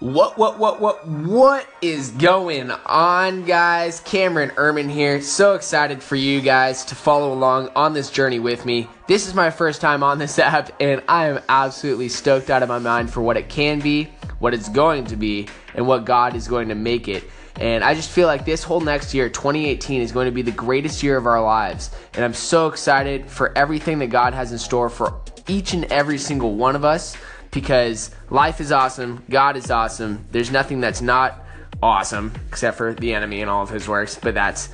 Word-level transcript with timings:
What, 0.00 0.38
what, 0.38 0.60
what, 0.60 0.80
what, 0.80 1.08
what 1.08 1.66
is 1.82 2.10
going 2.10 2.70
on, 2.70 3.44
guys? 3.44 3.98
Cameron 3.98 4.50
Ehrman 4.50 4.88
here. 4.88 5.20
So 5.20 5.54
excited 5.54 6.00
for 6.00 6.14
you 6.14 6.40
guys 6.40 6.84
to 6.84 6.94
follow 6.94 7.32
along 7.32 7.70
on 7.74 7.94
this 7.94 8.08
journey 8.08 8.38
with 8.38 8.64
me. 8.64 8.88
This 9.08 9.26
is 9.26 9.34
my 9.34 9.50
first 9.50 9.80
time 9.80 10.04
on 10.04 10.20
this 10.20 10.38
app, 10.38 10.70
and 10.78 11.02
I 11.08 11.26
am 11.26 11.40
absolutely 11.48 12.08
stoked 12.10 12.48
out 12.48 12.62
of 12.62 12.68
my 12.68 12.78
mind 12.78 13.12
for 13.12 13.22
what 13.22 13.36
it 13.36 13.48
can 13.48 13.80
be, 13.80 14.04
what 14.38 14.54
it's 14.54 14.68
going 14.68 15.06
to 15.06 15.16
be, 15.16 15.48
and 15.74 15.84
what 15.84 16.04
God 16.04 16.36
is 16.36 16.46
going 16.46 16.68
to 16.68 16.76
make 16.76 17.08
it. 17.08 17.24
And 17.56 17.82
I 17.82 17.94
just 17.94 18.10
feel 18.10 18.28
like 18.28 18.44
this 18.44 18.62
whole 18.62 18.80
next 18.80 19.14
year, 19.14 19.28
2018, 19.28 20.00
is 20.00 20.12
going 20.12 20.26
to 20.26 20.32
be 20.32 20.42
the 20.42 20.52
greatest 20.52 21.02
year 21.02 21.16
of 21.16 21.26
our 21.26 21.42
lives. 21.42 21.90
And 22.14 22.24
I'm 22.24 22.34
so 22.34 22.68
excited 22.68 23.28
for 23.28 23.56
everything 23.58 23.98
that 23.98 24.10
God 24.10 24.32
has 24.32 24.52
in 24.52 24.58
store 24.58 24.90
for 24.90 25.20
each 25.48 25.74
and 25.74 25.86
every 25.86 26.18
single 26.18 26.54
one 26.54 26.76
of 26.76 26.84
us 26.84 27.16
because 27.50 28.10
life 28.30 28.60
is 28.60 28.72
awesome, 28.72 29.24
God 29.30 29.56
is 29.56 29.70
awesome. 29.70 30.26
There's 30.30 30.50
nothing 30.50 30.80
that's 30.80 31.00
not 31.00 31.44
awesome 31.82 32.32
except 32.48 32.76
for 32.76 32.94
the 32.94 33.14
enemy 33.14 33.40
and 33.40 33.50
all 33.50 33.62
of 33.62 33.70
his 33.70 33.88
works, 33.88 34.18
but 34.20 34.34
that's 34.34 34.68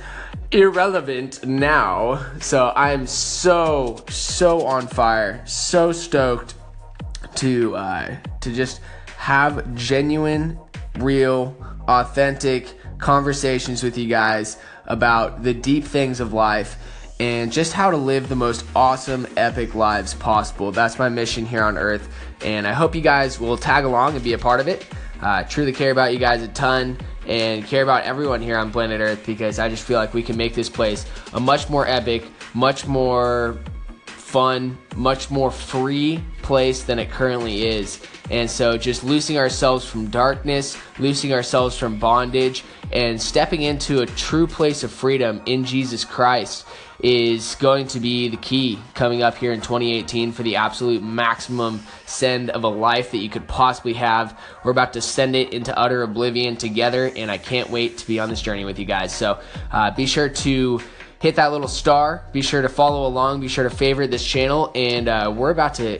irrelevant 0.51 1.45
now. 1.45 2.25
So 2.39 2.71
I'm 2.75 3.07
so 3.07 4.03
so 4.09 4.65
on 4.65 4.87
fire, 4.87 5.43
so 5.45 5.91
stoked 5.91 6.55
to 7.35 7.75
uh, 7.75 8.17
to 8.41 8.53
just 8.53 8.81
have 9.17 9.75
genuine, 9.75 10.59
real, 10.99 11.55
authentic 11.87 12.73
conversations 12.97 13.83
with 13.83 13.97
you 13.97 14.07
guys 14.07 14.57
about 14.85 15.43
the 15.43 15.53
deep 15.53 15.83
things 15.83 16.19
of 16.19 16.33
life 16.33 16.77
and 17.19 17.51
just 17.51 17.73
how 17.73 17.91
to 17.91 17.97
live 17.97 18.27
the 18.27 18.35
most 18.35 18.65
awesome, 18.75 19.27
epic 19.37 19.75
lives 19.75 20.13
possible. 20.13 20.71
That's 20.71 20.99
my 20.99 21.09
mission 21.09 21.45
here 21.45 21.63
on 21.63 21.77
earth, 21.77 22.09
and 22.43 22.67
I 22.67 22.73
hope 22.73 22.95
you 22.95 23.01
guys 23.01 23.39
will 23.39 23.57
tag 23.57 23.85
along 23.85 24.15
and 24.15 24.23
be 24.23 24.33
a 24.33 24.37
part 24.37 24.59
of 24.59 24.67
it. 24.67 24.85
Uh, 25.21 25.43
truly 25.43 25.71
care 25.71 25.91
about 25.91 26.13
you 26.13 26.19
guys 26.19 26.43
a 26.43 26.47
ton 26.49 26.97
and 27.27 27.65
care 27.65 27.83
about 27.83 28.03
everyone 28.03 28.41
here 28.41 28.57
on 28.57 28.71
planet 28.71 29.01
Earth 29.01 29.25
because 29.25 29.59
I 29.59 29.69
just 29.69 29.83
feel 29.83 29.97
like 29.97 30.13
we 30.13 30.21
can 30.21 30.37
make 30.37 30.53
this 30.53 30.69
place 30.69 31.05
a 31.33 31.39
much 31.39 31.69
more 31.69 31.87
epic, 31.87 32.25
much 32.53 32.85
more 32.85 33.57
fun, 34.05 34.77
much 34.95 35.31
more 35.31 35.49
free 35.49 36.21
place 36.41 36.83
than 36.83 36.99
it 36.99 37.09
currently 37.09 37.65
is. 37.65 38.05
And 38.29 38.49
so, 38.49 38.77
just 38.77 39.03
loosing 39.03 39.37
ourselves 39.37 39.85
from 39.85 40.07
darkness, 40.07 40.77
loosing 40.99 41.31
ourselves 41.31 41.77
from 41.77 41.99
bondage, 41.99 42.63
and 42.91 43.21
stepping 43.21 43.61
into 43.61 44.01
a 44.01 44.05
true 44.05 44.47
place 44.47 44.83
of 44.83 44.91
freedom 44.91 45.41
in 45.45 45.63
Jesus 45.63 46.03
Christ 46.03 46.65
is 46.99 47.55
going 47.55 47.87
to 47.87 47.99
be 47.99 48.29
the 48.29 48.37
key 48.37 48.79
coming 48.93 49.21
up 49.21 49.35
here 49.35 49.51
in 49.51 49.61
2018 49.61 50.31
for 50.31 50.43
the 50.43 50.55
absolute 50.55 51.03
maximum 51.03 51.81
send 52.05 52.49
of 52.49 52.63
a 52.63 52.67
life 52.67 53.11
that 53.11 53.17
you 53.17 53.29
could 53.29 53.47
possibly 53.47 53.93
have. 53.93 54.39
We're 54.63 54.71
about 54.71 54.93
to 54.93 55.01
send 55.01 55.35
it 55.35 55.53
into 55.53 55.77
utter 55.77 56.03
oblivion 56.03 56.57
together, 56.57 57.11
and 57.15 57.29
I 57.29 57.37
can't 57.37 57.69
wait 57.69 57.97
to 57.99 58.07
be 58.07 58.19
on 58.19 58.29
this 58.29 58.41
journey 58.41 58.65
with 58.65 58.79
you 58.79 58.85
guys. 58.85 59.13
So 59.13 59.39
uh, 59.71 59.91
be 59.91 60.05
sure 60.05 60.29
to 60.29 60.81
hit 61.19 61.35
that 61.35 61.51
little 61.51 61.67
star. 61.67 62.23
Be 62.31 62.41
sure 62.41 62.61
to 62.61 62.69
follow 62.69 63.07
along. 63.07 63.41
Be 63.41 63.47
sure 63.47 63.67
to 63.67 63.75
favorite 63.75 64.11
this 64.11 64.25
channel, 64.25 64.71
and 64.75 65.07
uh, 65.07 65.33
we're 65.35 65.51
about 65.51 65.75
to 65.75 65.99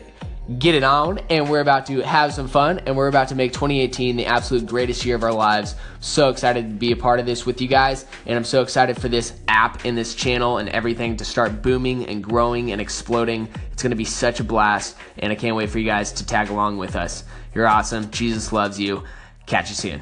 get 0.59 0.75
it 0.75 0.83
on 0.83 1.17
and 1.29 1.49
we're 1.49 1.59
about 1.59 1.87
to 1.87 2.01
have 2.01 2.33
some 2.33 2.47
fun 2.47 2.79
and 2.85 2.95
we're 2.95 3.07
about 3.07 3.29
to 3.29 3.35
make 3.35 3.51
2018 3.51 4.15
the 4.15 4.25
absolute 4.27 4.65
greatest 4.65 5.05
year 5.05 5.15
of 5.15 5.23
our 5.23 5.33
lives. 5.33 5.75
So 5.99 6.29
excited 6.29 6.69
to 6.69 6.75
be 6.75 6.91
a 6.91 6.95
part 6.95 7.19
of 7.19 7.25
this 7.25 7.45
with 7.45 7.61
you 7.61 7.67
guys 7.67 8.05
and 8.25 8.37
I'm 8.37 8.43
so 8.43 8.61
excited 8.61 9.01
for 9.01 9.09
this 9.09 9.33
app 9.47 9.85
and 9.85 9.97
this 9.97 10.13
channel 10.13 10.57
and 10.59 10.69
everything 10.69 11.17
to 11.17 11.25
start 11.25 11.61
booming 11.61 12.07
and 12.07 12.23
growing 12.23 12.71
and 12.71 12.79
exploding. 12.79 13.47
It's 13.71 13.81
going 13.81 13.91
to 13.91 13.97
be 13.97 14.05
such 14.05 14.39
a 14.39 14.43
blast 14.43 14.95
and 15.17 15.31
I 15.31 15.35
can't 15.35 15.55
wait 15.55 15.69
for 15.69 15.79
you 15.79 15.85
guys 15.85 16.11
to 16.13 16.25
tag 16.25 16.49
along 16.49 16.77
with 16.77 16.95
us. 16.95 17.23
You're 17.53 17.67
awesome. 17.67 18.11
Jesus 18.11 18.51
loves 18.51 18.79
you. 18.79 19.03
Catch 19.47 19.69
you 19.69 19.75
soon. 19.75 20.01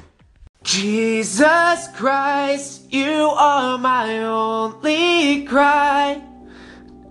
Jesus 0.64 1.88
Christ, 1.96 2.92
you 2.92 3.12
are 3.12 3.78
my 3.78 4.20
only 4.20 5.46
cry. 5.46 6.22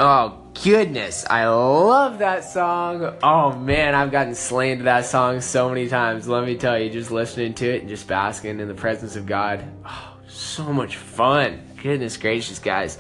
Oh, 0.01 0.42
goodness, 0.63 1.25
I 1.29 1.47
love 1.47 2.19
that 2.19 2.45
song. 2.45 3.17
Oh 3.23 3.57
man, 3.57 3.95
I've 3.95 4.11
gotten 4.11 4.35
slain 4.35 4.79
to 4.79 4.85
that 4.85 5.07
song 5.07 5.41
so 5.41 5.69
many 5.69 5.89
times. 5.89 6.29
Let 6.29 6.45
me 6.45 6.57
tell 6.57 6.79
you, 6.79 6.91
just 6.91 7.11
listening 7.11 7.55
to 7.55 7.75
it 7.75 7.81
and 7.81 7.89
just 7.89 8.07
basking 8.07 8.61
in 8.61 8.69
the 8.69 8.75
presence 8.75 9.17
of 9.17 9.27
God. 9.27 9.65
Oh, 9.87 10.17
so 10.29 10.73
much 10.73 10.97
fun. 10.97 11.63
Goodness 11.83 12.17
gracious, 12.17 12.59
guys. 12.59 12.99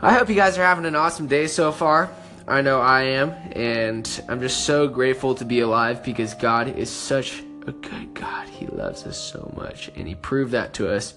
I 0.00 0.12
hope 0.14 0.28
you 0.28 0.34
guys 0.34 0.58
are 0.58 0.64
having 0.64 0.84
an 0.84 0.96
awesome 0.96 1.26
day 1.26 1.46
so 1.46 1.72
far. 1.72 2.10
I 2.46 2.60
know 2.60 2.80
I 2.80 3.02
am, 3.02 3.30
and 3.52 4.24
I'm 4.28 4.40
just 4.40 4.64
so 4.64 4.88
grateful 4.88 5.34
to 5.36 5.44
be 5.44 5.60
alive 5.60 6.02
because 6.02 6.34
God 6.34 6.76
is 6.76 6.90
such 6.90 7.40
a 7.66 7.72
good 7.72 8.12
God. 8.14 8.48
He 8.48 8.66
loves 8.66 9.06
us 9.06 9.16
so 9.16 9.52
much, 9.56 9.90
and 9.94 10.08
He 10.08 10.16
proved 10.16 10.50
that 10.52 10.74
to 10.74 10.92
us 10.92 11.14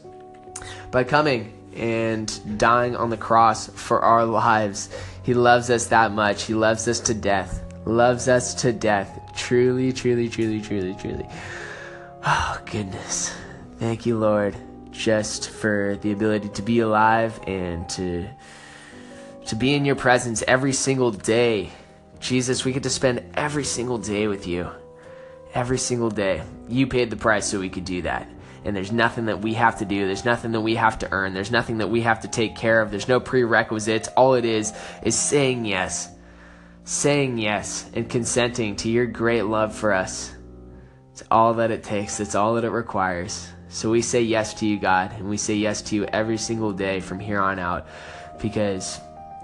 by 0.92 1.04
coming 1.04 1.55
and 1.76 2.58
dying 2.58 2.96
on 2.96 3.10
the 3.10 3.18
cross 3.18 3.68
for 3.68 4.02
our 4.02 4.26
lives. 4.26 4.90
He 5.24 5.34
loves 5.34 5.70
us 5.70 5.88
that 5.88 6.12
much. 6.12 6.44
He 6.44 6.54
loves 6.54 6.88
us 6.88 7.00
to 7.02 7.14
death. 7.14 7.64
Loves 7.86 8.28
us 8.28 8.54
to 8.62 8.72
death. 8.72 9.20
Truly, 9.36 9.92
truly, 9.92 10.30
truly, 10.30 10.62
truly, 10.62 10.96
truly. 10.96 11.28
Oh, 12.26 12.60
goodness. 12.66 13.34
Thank 13.78 14.06
you, 14.06 14.18
Lord, 14.18 14.56
just 14.92 15.50
for 15.50 15.98
the 16.02 16.12
ability 16.12 16.50
to 16.50 16.62
be 16.62 16.80
alive 16.80 17.40
and 17.46 17.88
to 17.90 18.28
to 19.48 19.56
be 19.56 19.76
in 19.76 19.86
your 19.86 19.96
presence 19.96 20.44
every 20.48 20.74
single 20.74 21.12
day. 21.12 21.70
Jesus, 22.20 22.66
we 22.66 22.72
get 22.74 22.82
to 22.84 22.90
spend 22.90 23.24
every 23.36 23.64
single 23.64 24.00
day 24.00 24.28
with 24.28 24.48
you. 24.48 24.68
Every 25.54 25.78
single 25.78 26.10
day. 26.10 26.42
You 26.68 26.88
paid 26.88 27.12
the 27.12 27.16
price 27.16 27.46
so 27.46 27.60
we 27.60 27.70
could 27.70 27.86
do 27.86 28.02
that 28.02 28.28
and 28.66 28.76
there's 28.76 28.92
nothing 28.92 29.26
that 29.26 29.42
we 29.42 29.54
have 29.54 29.78
to 29.78 29.86
do. 29.86 30.08
There's 30.08 30.26
nothing 30.26 30.52
that 30.54 30.62
we 30.62 30.76
have 30.76 30.98
to 31.00 31.12
earn. 31.12 31.36
There's 31.36 31.52
nothing 31.52 31.78
that 31.78 31.90
we 31.90 32.02
have 32.02 32.22
to 32.22 32.28
take 32.28 32.56
care 32.56 32.82
of. 32.82 32.90
There's 32.90 33.08
no 33.08 33.20
prerequisites. 33.20 34.08
All 34.18 34.34
it 34.34 34.44
is 34.44 34.74
is 35.04 35.16
saying 35.16 35.66
yes. 35.66 36.10
Saying 36.84 37.38
yes 37.38 37.90
and 37.94 38.10
consenting 38.10 38.76
to 38.78 38.90
your 38.90 39.06
great 39.06 39.44
love 39.44 39.76
for 39.76 39.94
us. 39.94 40.34
It's 41.12 41.24
all 41.30 41.54
that 41.56 41.70
it 41.70 41.84
takes. 41.84 42.20
It's 42.20 42.34
all 42.34 42.56
that 42.56 42.64
it 42.64 42.72
requires. 42.72 43.48
So 43.70 43.92
we 43.92 44.02
say 44.02 44.22
yes 44.22 44.56
to 44.56 44.66
you, 44.66 44.80
God, 44.80 45.12
and 45.14 45.30
we 45.30 45.38
say 45.38 45.54
yes 45.54 45.84
to 45.84 45.96
you 45.96 46.06
every 46.06 46.38
single 46.38 46.74
day 46.74 47.00
from 47.00 47.20
here 47.20 47.40
on 47.40 47.60
out 47.60 47.88
because 48.42 49.00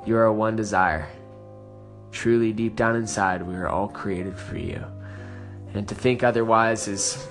you 0.05 0.15
are 0.17 0.25
our 0.25 0.33
one 0.33 0.55
desire. 0.55 1.07
Truly, 2.11 2.53
deep 2.53 2.75
down 2.75 2.95
inside, 2.95 3.43
we 3.43 3.55
are 3.55 3.69
all 3.69 3.87
created 3.87 4.37
for 4.37 4.57
you. 4.57 4.83
And 5.73 5.87
to 5.87 5.95
think 5.95 6.23
otherwise 6.23 6.87
is 6.87 7.25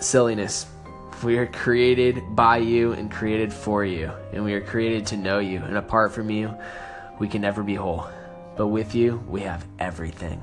silliness. 0.00 0.66
We 1.24 1.38
are 1.38 1.46
created 1.46 2.36
by 2.36 2.58
you 2.58 2.92
and 2.92 3.10
created 3.10 3.50
for 3.50 3.82
you, 3.82 4.12
and 4.34 4.44
we 4.44 4.52
are 4.52 4.60
created 4.60 5.06
to 5.06 5.16
know 5.16 5.38
you. 5.38 5.62
And 5.62 5.78
apart 5.78 6.12
from 6.12 6.28
you, 6.28 6.54
we 7.18 7.28
can 7.28 7.40
never 7.40 7.62
be 7.62 7.74
whole. 7.74 8.06
But 8.58 8.66
with 8.66 8.94
you, 8.94 9.24
we 9.26 9.40
have 9.40 9.66
everything. 9.78 10.42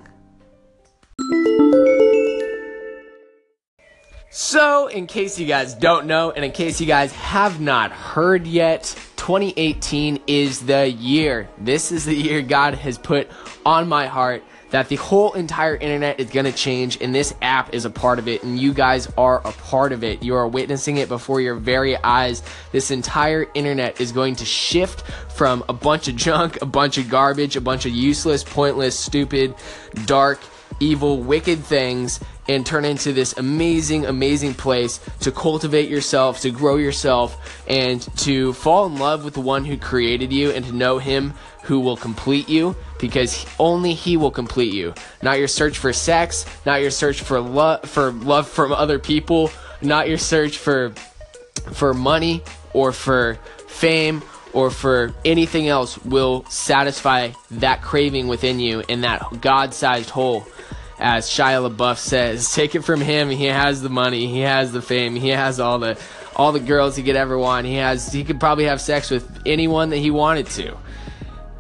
So, 4.32 4.88
in 4.88 5.06
case 5.06 5.38
you 5.38 5.46
guys 5.46 5.76
don't 5.76 6.08
know, 6.08 6.32
and 6.32 6.44
in 6.44 6.52
case 6.52 6.82
you 6.82 6.88
guys 6.88 7.12
have 7.14 7.62
not 7.62 7.92
heard 7.92 8.48
yet, 8.48 8.84
2018 9.18 10.22
is 10.26 10.62
the 10.62 10.90
year. 10.90 11.48
This 11.60 11.92
is 11.92 12.06
the 12.06 12.16
year 12.16 12.42
God 12.42 12.74
has 12.74 12.98
put 12.98 13.30
on 13.64 13.88
my 13.88 14.08
heart 14.08 14.44
that 14.72 14.90
the 14.90 14.96
whole 14.96 15.34
entire 15.34 15.76
internet 15.76 16.20
is 16.20 16.30
going 16.30 16.46
to 16.46 16.52
change 16.52 17.00
and 17.02 17.14
this 17.14 17.34
app 17.42 17.74
is 17.74 17.86
a 17.86 17.90
part 17.90 18.20
of 18.20 18.28
it 18.28 18.44
and 18.44 18.60
you 18.60 18.74
guys 18.74 19.12
are 19.18 19.40
a 19.48 19.52
part 19.52 19.92
of 19.92 20.04
it. 20.04 20.24
You 20.24 20.36
are 20.36 20.48
witnessing 20.48 20.98
it 20.98 21.08
before 21.08 21.40
your 21.40 21.56
very 21.56 21.96
eyes. 21.98 22.42
This 22.72 22.90
entire 22.90 23.46
internet 23.54 24.02
is 24.02 24.12
going 24.12 24.36
to 24.38 24.46
shift 24.46 25.02
from 25.32 25.64
a 25.70 25.74
bunch 25.74 26.08
of 26.08 26.16
junk, 26.16 26.62
a 26.62 26.66
bunch 26.66 26.98
of 26.98 27.10
garbage, 27.10 27.56
a 27.56 27.62
bunch 27.62 27.86
of 27.86 27.92
useless, 27.92 28.44
pointless, 28.44 28.98
stupid, 28.98 29.56
dark, 30.06 30.40
evil, 30.80 31.20
wicked 31.20 31.60
things 31.60 32.20
and 32.56 32.66
turn 32.66 32.86
into 32.86 33.14
this 33.14 33.38
amazing, 33.38 34.06
amazing 34.06 34.54
place 34.54 35.00
to 35.22 35.32
cultivate 35.32 35.90
yourself, 35.90 36.42
to 36.42 36.52
grow 36.52 36.76
yourself, 36.76 37.64
and 37.68 38.02
to 38.18 38.54
fall 38.54 38.86
in 38.86 38.98
love 38.98 39.24
with 39.24 39.34
the 39.34 39.42
one 39.42 39.64
who 39.64 39.78
created 39.78 40.34
you 40.34 40.52
and 40.52 40.66
to 40.66 40.72
know 40.72 40.98
him 40.98 41.34
who 41.64 41.80
will 41.80 41.96
complete 41.96 42.50
you 42.50 42.76
because 43.00 43.46
only 43.60 43.94
he 43.94 44.18
will 44.18 44.32
complete 44.32 44.74
you. 44.74 44.94
Not 45.22 45.40
your 45.40 45.48
search 45.48 45.78
for 45.78 45.94
sex, 45.94 46.46
not 46.66 46.82
your 46.82 46.92
search 46.92 47.22
for 47.22 47.40
love 47.40 47.82
for 47.88 48.12
love 48.12 48.48
from 48.48 48.74
other 48.74 49.00
people, 49.00 49.52
not 49.82 50.10
your 50.10 50.18
search 50.18 50.58
for 50.58 50.94
for 51.72 51.94
money 51.94 52.44
or 52.74 52.92
for 52.92 53.36
fame 53.68 54.22
or 54.54 54.70
for 54.70 55.14
anything 55.24 55.68
else 55.68 55.98
will 56.00 56.44
satisfy 56.50 57.32
that 57.52 57.82
craving 57.82 58.28
within 58.28 58.60
you 58.60 58.84
in 58.88 59.02
that 59.02 59.40
God-sized 59.40 60.10
hole. 60.10 60.46
As 61.02 61.28
Shia 61.28 61.68
LaBeouf 61.68 61.98
says, 61.98 62.54
take 62.54 62.76
it 62.76 62.84
from 62.84 63.02
him. 63.02 63.32
He 63.32 63.46
has 63.46 63.82
the 63.82 63.90
money, 63.90 64.28
he 64.28 64.42
has 64.42 64.72
the 64.72 64.84
fame, 64.84 65.16
he 65.16 65.30
has 65.30 65.60
all 65.60 65.80
the 65.80 66.00
all 66.36 66.52
the 66.52 66.60
girls 66.60 66.96
he 66.96 67.02
could 67.02 67.16
ever 67.16 67.40
want. 67.40 67.66
He 67.66 67.76
has 67.76 68.14
he 68.14 68.24
could 68.24 68.40
probably 68.40 68.66
have 68.66 68.80
sex 68.80 69.10
with 69.10 69.42
anyone 69.46 69.90
that 69.90 69.98
he 69.98 70.12
wanted 70.12 70.46
to. 70.52 70.78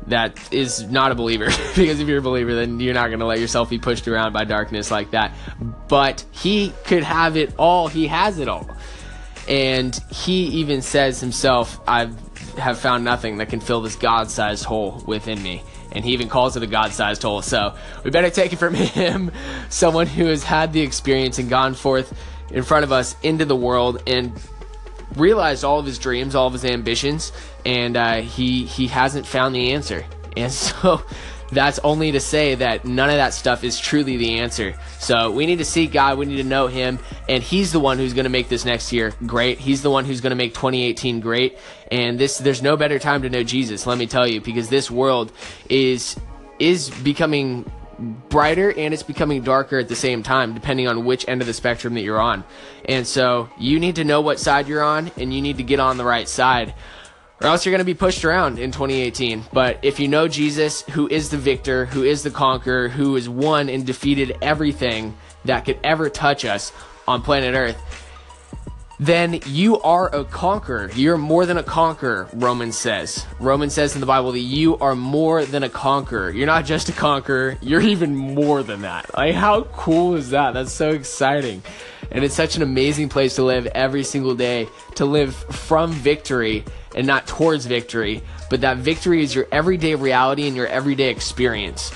That 0.07 0.38
is 0.53 0.83
not 0.91 1.11
a 1.11 1.15
believer 1.15 1.45
because 1.75 1.99
if 1.99 2.07
you're 2.07 2.19
a 2.19 2.21
believer 2.21 2.53
then 2.53 2.79
you're 2.79 2.93
not 2.93 3.07
going 3.07 3.19
to 3.19 3.25
let 3.25 3.39
yourself 3.39 3.69
be 3.69 3.79
pushed 3.79 4.07
around 4.07 4.31
by 4.31 4.43
darkness 4.43 4.91
like 4.91 5.09
that. 5.11 5.33
But 5.88 6.23
he 6.31 6.71
could 6.85 7.03
have 7.03 7.35
it 7.35 7.55
all. 7.57 7.88
He 7.88 8.05
has 8.07 8.38
it 8.38 8.47
all. 8.47 8.69
And 9.47 9.99
he 10.11 10.45
even 10.59 10.83
says 10.83 11.19
himself 11.19 11.81
i 11.88 12.11
have 12.59 12.77
found 12.77 13.03
nothing 13.03 13.38
that 13.38 13.49
can 13.49 13.59
fill 13.59 13.81
this 13.81 13.95
god-sized 13.95 14.65
hole 14.65 15.03
within 15.07 15.41
me 15.41 15.63
and 15.91 16.05
he 16.05 16.13
even 16.13 16.29
calls 16.29 16.55
it 16.55 16.63
a 16.63 16.67
god-sized 16.67 17.21
hole 17.21 17.41
so 17.41 17.75
we 18.03 18.11
better 18.11 18.29
take 18.29 18.53
it 18.53 18.57
from 18.57 18.73
him 18.75 19.31
someone 19.69 20.07
who 20.07 20.25
has 20.25 20.43
had 20.43 20.73
the 20.73 20.81
experience 20.81 21.39
and 21.39 21.49
gone 21.49 21.73
forth 21.73 22.13
in 22.51 22.63
front 22.63 22.83
of 22.83 22.91
us 22.91 23.15
into 23.23 23.45
the 23.45 23.55
world 23.55 24.01
and 24.07 24.33
realized 25.15 25.63
all 25.63 25.79
of 25.79 25.85
his 25.85 25.99
dreams, 25.99 26.35
all 26.35 26.47
of 26.47 26.53
his 26.53 26.65
ambitions, 26.65 27.31
and 27.65 27.97
uh, 27.97 28.21
he 28.21 28.65
he 28.65 28.88
hasn't 28.88 29.25
found 29.25 29.55
the 29.55 29.71
answer. 29.73 30.05
And 30.38 30.51
so 30.51 31.03
that's 31.51 31.80
only 31.80 32.12
to 32.13 32.19
say 32.19 32.56
that 32.56 32.86
none 32.86 33.09
of 33.09 33.15
that 33.15 33.33
stuff 33.33 33.63
is 33.63 33.80
truly 33.80 34.18
the 34.18 34.39
answer. 34.39 34.75
So 35.00 35.31
we 35.31 35.45
need 35.45 35.57
to 35.57 35.65
seek 35.65 35.92
God, 35.92 36.18
we 36.18 36.25
need 36.25 36.38
to 36.38 36.44
know 36.44 36.68
Him, 36.68 37.00
and 37.27 37.44
He's 37.44 37.71
the 37.71 37.80
one 37.80 37.98
who's 37.98 38.13
going 38.13 38.25
to 38.25 38.30
make 38.30 38.50
this 38.50 38.65
next 38.65 38.92
year 38.92 39.13
great. 39.25 39.59
He's 39.59 39.81
the 39.81 39.92
one 39.92 40.06
who's 40.06 40.21
going 40.21 40.31
to 40.31 40.36
make 40.36 40.53
2018 40.53 41.19
great. 41.19 41.57
And 41.92 42.18
this, 42.18 42.38
there's 42.38 42.62
no 42.62 42.77
better 42.77 43.00
time 43.00 43.24
to 43.24 43.30
know 43.30 43.44
Jesus, 43.44 43.86
let 43.86 43.98
me 43.98 44.07
tell 44.07 44.27
you, 44.27 44.42
because 44.42 44.69
this 44.69 44.89
world 44.89 45.31
is 45.69 46.15
is 46.59 46.92
becoming 47.01 47.65
brighter 48.30 48.71
and 48.71 48.94
it's 48.94 49.03
becoming 49.03 49.42
darker 49.42 49.80
at 49.80 49.88
the 49.88 49.95
same 49.95 50.24
time, 50.24 50.53
depending 50.53 50.88
on 50.88 51.06
which 51.06 51.27
end 51.27 51.42
of 51.42 51.48
the 51.48 51.53
spectrum 51.53 51.94
that 51.94 52.01
you're 52.01 52.21
on. 52.21 52.44
And 52.86 53.06
so 53.06 53.50
you 53.57 53.80
need 53.80 53.95
to 53.95 54.03
know 54.03 54.21
what 54.21 54.39
side 54.39 54.68
you're 54.68 54.83
on 54.83 55.12
and 55.18 55.33
you 55.33 55.42
need 55.42 55.57
to 55.57 55.63
get 55.63 55.80
on 55.80 55.98
the 55.98 56.06
right 56.06 56.27
side. 56.27 56.74
Or 57.41 57.47
else 57.47 57.65
you're 57.65 57.71
going 57.71 57.79
to 57.79 57.85
be 57.85 57.95
pushed 57.95 58.23
around 58.23 58.59
in 58.59 58.71
2018. 58.71 59.45
But 59.51 59.79
if 59.81 59.99
you 59.99 60.07
know 60.07 60.27
Jesus, 60.27 60.83
who 60.83 61.07
is 61.07 61.29
the 61.29 61.38
victor, 61.38 61.88
who 61.88 62.03
is 62.03 62.21
the 62.21 62.29
conqueror, 62.29 62.88
who 62.88 63.15
has 63.15 63.27
won 63.27 63.67
and 63.67 63.83
defeated 63.83 64.38
everything 64.43 65.17
that 65.45 65.65
could 65.65 65.79
ever 65.83 66.07
touch 66.09 66.45
us 66.45 66.71
on 67.07 67.23
planet 67.23 67.55
Earth, 67.55 68.01
then 68.99 69.39
you 69.47 69.81
are 69.81 70.13
a 70.15 70.23
conqueror. 70.23 70.91
You're 70.93 71.17
more 71.17 71.47
than 71.47 71.57
a 71.57 71.63
conqueror, 71.63 72.29
Romans 72.33 72.77
says. 72.77 73.25
Romans 73.39 73.73
says 73.73 73.95
in 73.95 73.99
the 73.99 74.05
Bible 74.05 74.33
that 74.33 74.39
you 74.39 74.77
are 74.77 74.95
more 74.95 75.43
than 75.43 75.63
a 75.63 75.69
conqueror. 75.69 76.29
You're 76.29 76.45
not 76.45 76.65
just 76.65 76.89
a 76.89 76.91
conqueror, 76.91 77.57
you're 77.63 77.81
even 77.81 78.15
more 78.15 78.61
than 78.61 78.83
that. 78.83 79.11
Like, 79.17 79.33
how 79.33 79.63
cool 79.63 80.13
is 80.13 80.29
that? 80.29 80.53
That's 80.53 80.71
so 80.71 80.91
exciting. 80.91 81.63
And 82.11 82.23
it's 82.23 82.35
such 82.35 82.55
an 82.55 82.61
amazing 82.61 83.09
place 83.09 83.38
to 83.38 83.43
live 83.43 83.65
every 83.65 84.03
single 84.03 84.35
day, 84.35 84.67
to 84.95 85.05
live 85.05 85.35
from 85.35 85.91
victory 85.91 86.63
and 86.95 87.07
not 87.07 87.27
towards 87.27 87.65
victory. 87.65 88.21
But 88.49 88.61
that 88.61 88.77
victory 88.77 89.23
is 89.23 89.33
your 89.33 89.47
everyday 89.51 89.95
reality 89.95 90.47
and 90.47 90.55
your 90.55 90.67
everyday 90.67 91.09
experience. 91.09 91.91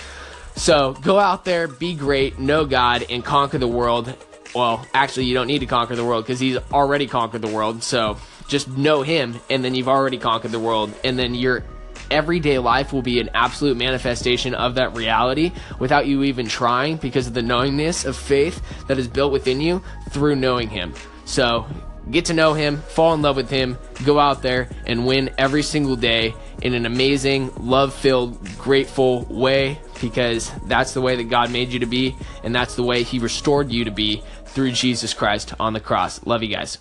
So 0.56 0.94
go 0.94 1.19
out 1.19 1.45
there, 1.45 1.68
be 1.68 1.95
great, 1.95 2.39
know 2.39 2.65
God, 2.65 3.06
and 3.09 3.24
conquer 3.24 3.57
the 3.57 3.68
world 3.68 4.15
well, 4.56 4.88
actually, 4.94 5.25
you 5.25 5.33
don't 5.33 5.47
need 5.47 5.59
to 5.59 5.65
conquer 5.65 5.95
the 5.95 6.06
world 6.06 6.24
because 6.24 6.39
he's 6.39 6.57
already 6.71 7.07
conquered 7.07 7.42
the 7.42 7.53
world. 7.53 7.83
So 7.83 8.18
just 8.47 8.69
know 8.69 9.01
him, 9.01 9.39
and 9.50 9.63
then 9.63 9.75
you've 9.75 9.89
already 9.89 10.18
conquered 10.18 10.51
the 10.51 10.59
world, 10.59 10.94
and 11.03 11.19
then 11.19 11.36
your 11.36 11.63
everyday 12.09 12.57
life 12.59 12.94
will 12.94 13.01
be 13.01 13.19
an 13.19 13.30
absolute 13.33 13.75
manifestation 13.75 14.53
of 14.53 14.75
that 14.75 14.95
reality 14.95 15.51
without 15.80 16.06
you 16.07 16.24
even 16.24 16.47
trying 16.47 16.97
because 16.97 17.27
of 17.27 17.33
the 17.33 17.42
knowingness 17.42 18.06
of 18.06 18.15
faith 18.15 18.62
that 18.88 18.97
is 18.97 19.07
built 19.07 19.31
within 19.31 19.59
you 19.59 19.83
through 20.12 20.36
knowing 20.36 20.69
him. 20.69 20.94
So 21.25 21.65
get 22.12 22.25
to 22.25 22.34
know 22.34 22.54
him, 22.54 22.78
fall 22.78 23.13
in 23.13 23.22
love 23.22 23.36
with 23.36 23.50
him, 23.50 23.78
go 24.06 24.19
out 24.19 24.42
there 24.42 24.69
and 24.86 25.06
win 25.06 25.31
every 25.38 25.63
single 25.63 25.96
day 25.96 26.34
in 26.62 26.74
an 26.74 26.86
amazing, 26.86 27.52
love 27.57 27.94
filled, 27.94 28.44
grateful 28.57 29.25
way 29.25 29.80
because 30.02 30.52
that's 30.68 30.94
the 30.94 31.02
way 31.02 31.16
that 31.16 31.25
God 31.25 31.52
made 31.52 31.69
you 31.69 31.80
to 31.80 31.86
be, 31.86 32.16
and 32.44 32.54
that's 32.54 32.75
the 32.75 32.84
way 32.84 33.04
He 33.04 33.19
restored 33.19 33.72
you 33.72 33.86
to 33.86 33.92
be 33.92 34.24
through 34.46 34.72
Jesus 34.72 35.13
Christ 35.13 35.54
on 35.60 35.74
the 35.74 35.80
cross. 35.80 36.25
Love 36.25 36.44
you 36.44 36.50
guys. 36.50 36.78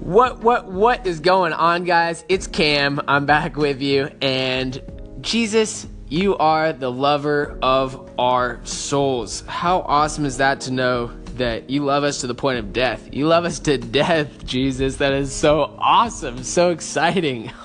What 0.00 0.40
what 0.40 0.66
what 0.66 1.06
is 1.06 1.20
going 1.20 1.52
on 1.52 1.84
guys? 1.84 2.24
It's 2.28 2.46
Cam. 2.46 3.00
I'm 3.06 3.26
back 3.26 3.56
with 3.56 3.80
you 3.80 4.10
and 4.20 4.80
Jesus, 5.20 5.86
you 6.08 6.36
are 6.36 6.72
the 6.72 6.90
lover 6.90 7.58
of 7.62 8.10
our 8.18 8.60
souls. 8.64 9.42
How 9.46 9.80
awesome 9.80 10.26
is 10.26 10.36
that 10.38 10.60
to 10.62 10.70
know 10.70 11.10
that 11.36 11.70
you 11.70 11.84
love 11.84 12.04
us 12.04 12.20
to 12.20 12.26
the 12.26 12.34
point 12.34 12.58
of 12.58 12.72
death. 12.72 13.08
You 13.12 13.26
love 13.26 13.44
us 13.44 13.58
to 13.60 13.78
death, 13.78 14.44
Jesus. 14.44 14.96
That 14.96 15.12
is 15.12 15.32
so 15.32 15.74
awesome, 15.78 16.42
so 16.42 16.70
exciting. 16.70 17.50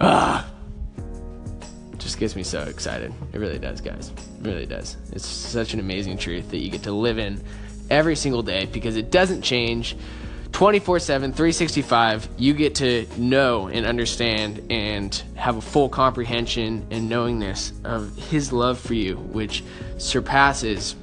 ah 0.00 0.48
just 2.02 2.18
gets 2.18 2.36
me 2.36 2.42
so 2.42 2.62
excited. 2.62 3.12
It 3.32 3.38
really 3.38 3.58
does, 3.58 3.80
guys. 3.80 4.10
It 4.10 4.46
really 4.46 4.66
does. 4.66 4.96
It's 5.12 5.26
such 5.26 5.72
an 5.72 5.80
amazing 5.80 6.18
truth 6.18 6.50
that 6.50 6.58
you 6.58 6.68
get 6.68 6.82
to 6.82 6.92
live 6.92 7.18
in 7.18 7.42
every 7.90 8.16
single 8.16 8.42
day 8.42 8.66
because 8.66 8.96
it 8.96 9.10
doesn't 9.10 9.42
change 9.42 9.96
24 10.50 10.98
7, 10.98 11.32
365. 11.32 12.28
You 12.36 12.54
get 12.54 12.74
to 12.76 13.06
know 13.16 13.68
and 13.68 13.86
understand 13.86 14.66
and 14.70 15.14
have 15.36 15.56
a 15.56 15.60
full 15.60 15.88
comprehension 15.88 16.86
and 16.90 17.08
knowingness 17.08 17.72
of 17.84 18.14
His 18.16 18.52
love 18.52 18.78
for 18.78 18.94
you, 18.94 19.16
which 19.16 19.62
surpasses 19.96 20.96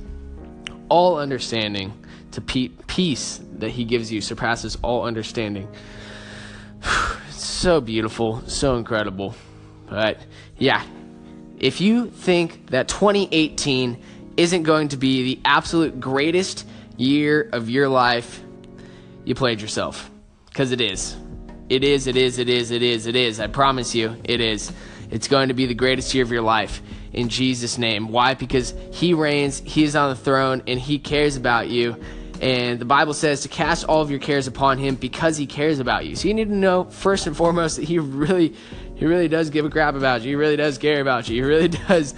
all 0.89 1.17
understanding 1.17 1.93
to 2.31 2.41
peace 2.41 3.39
that 3.59 3.71
He 3.71 3.85
gives 3.85 4.11
you, 4.11 4.21
surpasses 4.21 4.77
all 4.81 5.05
understanding. 5.05 5.67
It's 7.29 7.47
so 7.47 7.79
beautiful, 7.79 8.41
so 8.47 8.75
incredible. 8.75 9.33
But 9.89 10.17
yeah, 10.57 10.83
if 11.57 11.79
you 11.79 12.07
think 12.07 12.67
that 12.71 12.89
2018 12.89 14.01
isn't 14.35 14.63
going 14.63 14.89
to 14.89 14.97
be 14.97 15.23
the 15.23 15.41
absolute 15.45 16.01
greatest 16.01 16.67
year 16.97 17.49
of 17.53 17.69
your 17.69 17.87
life, 17.87 18.43
you 19.23 19.35
played 19.35 19.61
yourself. 19.61 20.11
Because 20.47 20.73
it 20.73 20.81
is. 20.81 21.15
It 21.69 21.83
is, 21.83 22.07
it 22.07 22.17
is, 22.17 22.39
it 22.39 22.49
is, 22.49 22.71
it 22.71 22.81
is, 22.81 23.07
it 23.07 23.15
is. 23.15 23.39
I 23.39 23.47
promise 23.47 23.95
you, 23.95 24.17
it 24.25 24.41
is. 24.41 24.73
It's 25.11 25.27
going 25.27 25.47
to 25.47 25.53
be 25.53 25.65
the 25.65 25.75
greatest 25.75 26.13
year 26.13 26.23
of 26.23 26.31
your 26.31 26.41
life 26.41 26.81
in 27.13 27.29
Jesus' 27.29 27.77
name. 27.77 28.09
Why? 28.09 28.33
Because 28.33 28.73
He 28.91 29.13
reigns, 29.13 29.61
He 29.65 29.83
is 29.83 29.95
on 29.95 30.09
the 30.09 30.15
throne, 30.15 30.61
and 30.67 30.79
He 30.79 30.99
cares 30.99 31.35
about 31.35 31.69
you. 31.69 31.95
And 32.41 32.79
the 32.79 32.85
Bible 32.85 33.13
says 33.13 33.41
to 33.41 33.49
cast 33.49 33.83
all 33.83 34.01
of 34.01 34.09
your 34.09 34.19
cares 34.19 34.47
upon 34.47 34.77
Him 34.77 34.95
because 34.95 35.37
He 35.37 35.45
cares 35.45 35.79
about 35.79 36.05
you. 36.05 36.15
So 36.15 36.27
you 36.27 36.33
need 36.33 36.49
to 36.49 36.55
know, 36.55 36.85
first 36.85 37.27
and 37.27 37.35
foremost, 37.35 37.77
that 37.77 37.85
He 37.85 37.99
really 37.99 38.55
he 38.99 39.05
really 39.05 39.29
does 39.29 39.49
give 39.49 39.63
a 39.63 39.69
crap 39.69 39.95
about 39.95 40.23
you. 40.23 40.29
He 40.29 40.35
really 40.35 40.57
does 40.57 40.77
care 40.77 40.99
about 40.99 41.29
you. 41.29 41.35
He 41.35 41.41
really 41.41 41.67
does. 41.87 42.13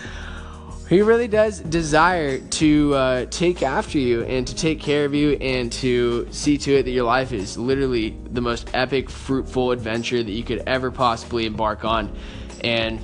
He 0.90 1.02
really 1.02 1.28
does 1.28 1.60
desire 1.60 2.40
to 2.40 2.96
uh, 2.96 3.26
take 3.30 3.62
after 3.62 3.98
you 3.98 4.24
and 4.24 4.46
to 4.48 4.54
take 4.54 4.82
care 4.82 5.06
of 5.06 5.14
you 5.14 5.34
and 5.34 5.72
to 5.74 6.28
see 6.32 6.58
to 6.58 6.74
it 6.80 6.84
that 6.84 6.92
your 6.92 7.06
life 7.06 7.32
is 7.32 7.58
literally 7.58 8.18
the 8.32 8.42
most 8.42 8.70
epic, 8.74 9.10
fruitful 9.10 9.72
adventure 9.72 10.22
that 10.22 10.32
you 10.32 10.44
could 10.44 10.64
ever 10.68 10.92
possibly 10.92 11.46
embark 11.46 11.86
on. 11.86 12.14
And 12.62 13.00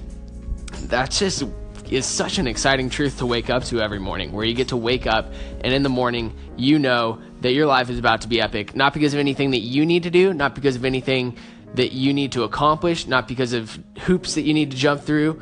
that's 0.88 1.20
just 1.20 1.44
is 1.91 2.06
such 2.06 2.38
an 2.38 2.48
exciting 2.48 2.89
truth 2.89 3.20
to 3.20 3.25
wake 3.25 3.50
up 3.50 3.63
to 3.65 3.82
every 3.82 4.00
morning, 4.00 4.32
where 4.32 4.46
you 4.46 4.53
get 4.53 4.70
to 4.70 4.77
wake 4.77 5.08
up 5.08 5.32
and 5.62 5.74
in 5.74 5.84
the 5.84 5.89
morning 5.89 6.36
you 6.56 6.79
know 6.79 7.22
that 7.41 7.53
your 7.53 7.65
life 7.65 7.89
is 7.89 8.00
about 8.00 8.22
to 8.22 8.27
be 8.27 8.41
epic, 8.41 8.75
not 8.75 8.94
because 8.94 9.13
of 9.13 9.20
anything 9.20 9.51
that 9.51 9.60
you 9.60 9.86
need 9.86 10.03
to 10.03 10.10
do, 10.10 10.34
not 10.34 10.56
because 10.56 10.75
of 10.75 10.86
anything 10.86 11.38
that 11.75 11.91
you 11.91 12.13
need 12.13 12.32
to 12.32 12.44
accomplish, 12.44 13.08
not 13.08 13.27
because 13.27 13.53
of 13.53 13.77
hoops 14.00 14.36
that 14.36 14.41
you 14.41 14.53
need 14.53 14.72
to 14.72 14.77
jump 14.77 15.01
through, 15.01 15.41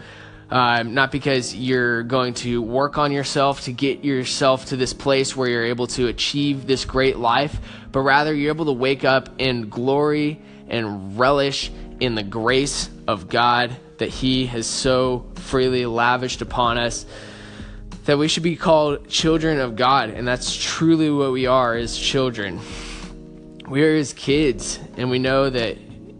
um, 0.50 0.94
not 0.94 1.12
because 1.12 1.56
you're 1.56 2.04
going 2.04 2.34
to 2.34 2.62
work 2.62 2.98
on 2.98 3.12
yourself 3.12 3.62
to 3.62 3.72
get 3.72 4.04
yourself 4.04 4.66
to 4.66 4.76
this 4.76 4.94
place 4.94 5.36
where 5.36 5.50
you're 5.50 5.66
able 5.66 5.88
to 5.88 6.08
achieve 6.08 6.68
this 6.68 6.86
great 6.86 7.18
life, 7.18 7.60
but 7.92 8.02
rather 8.02 8.34
you're 8.34 8.54
able 8.54 8.66
to 8.66 8.74
wake 8.74 9.04
up 9.04 9.30
in 9.40 9.70
glory 9.70 10.42
and 10.68 11.18
relish 11.18 11.72
in 12.00 12.16
the 12.16 12.24
grace 12.24 12.90
of 13.08 13.30
God 13.30 13.76
that 13.98 14.10
He 14.10 14.46
has 14.48 14.68
so 14.68 15.26
freely 15.36 15.86
lavished 15.86 16.42
upon 16.42 16.78
us. 16.78 17.06
That 18.06 18.18
we 18.18 18.28
should 18.28 18.44
be 18.44 18.56
called 18.56 19.10
children 19.10 19.60
of 19.60 19.76
God, 19.76 20.12
and 20.12 20.28
that's 20.28 20.56
truly 20.56 21.10
what 21.10 21.32
we 21.32 21.48
are 21.48 21.76
as 21.76 21.98
children. 21.98 22.60
We 23.68 23.84
are 23.84 23.96
His 23.96 24.14
kids, 24.14 24.80
and 24.96 25.10
we 25.10 25.18
know 25.18 25.50
that 25.50 25.78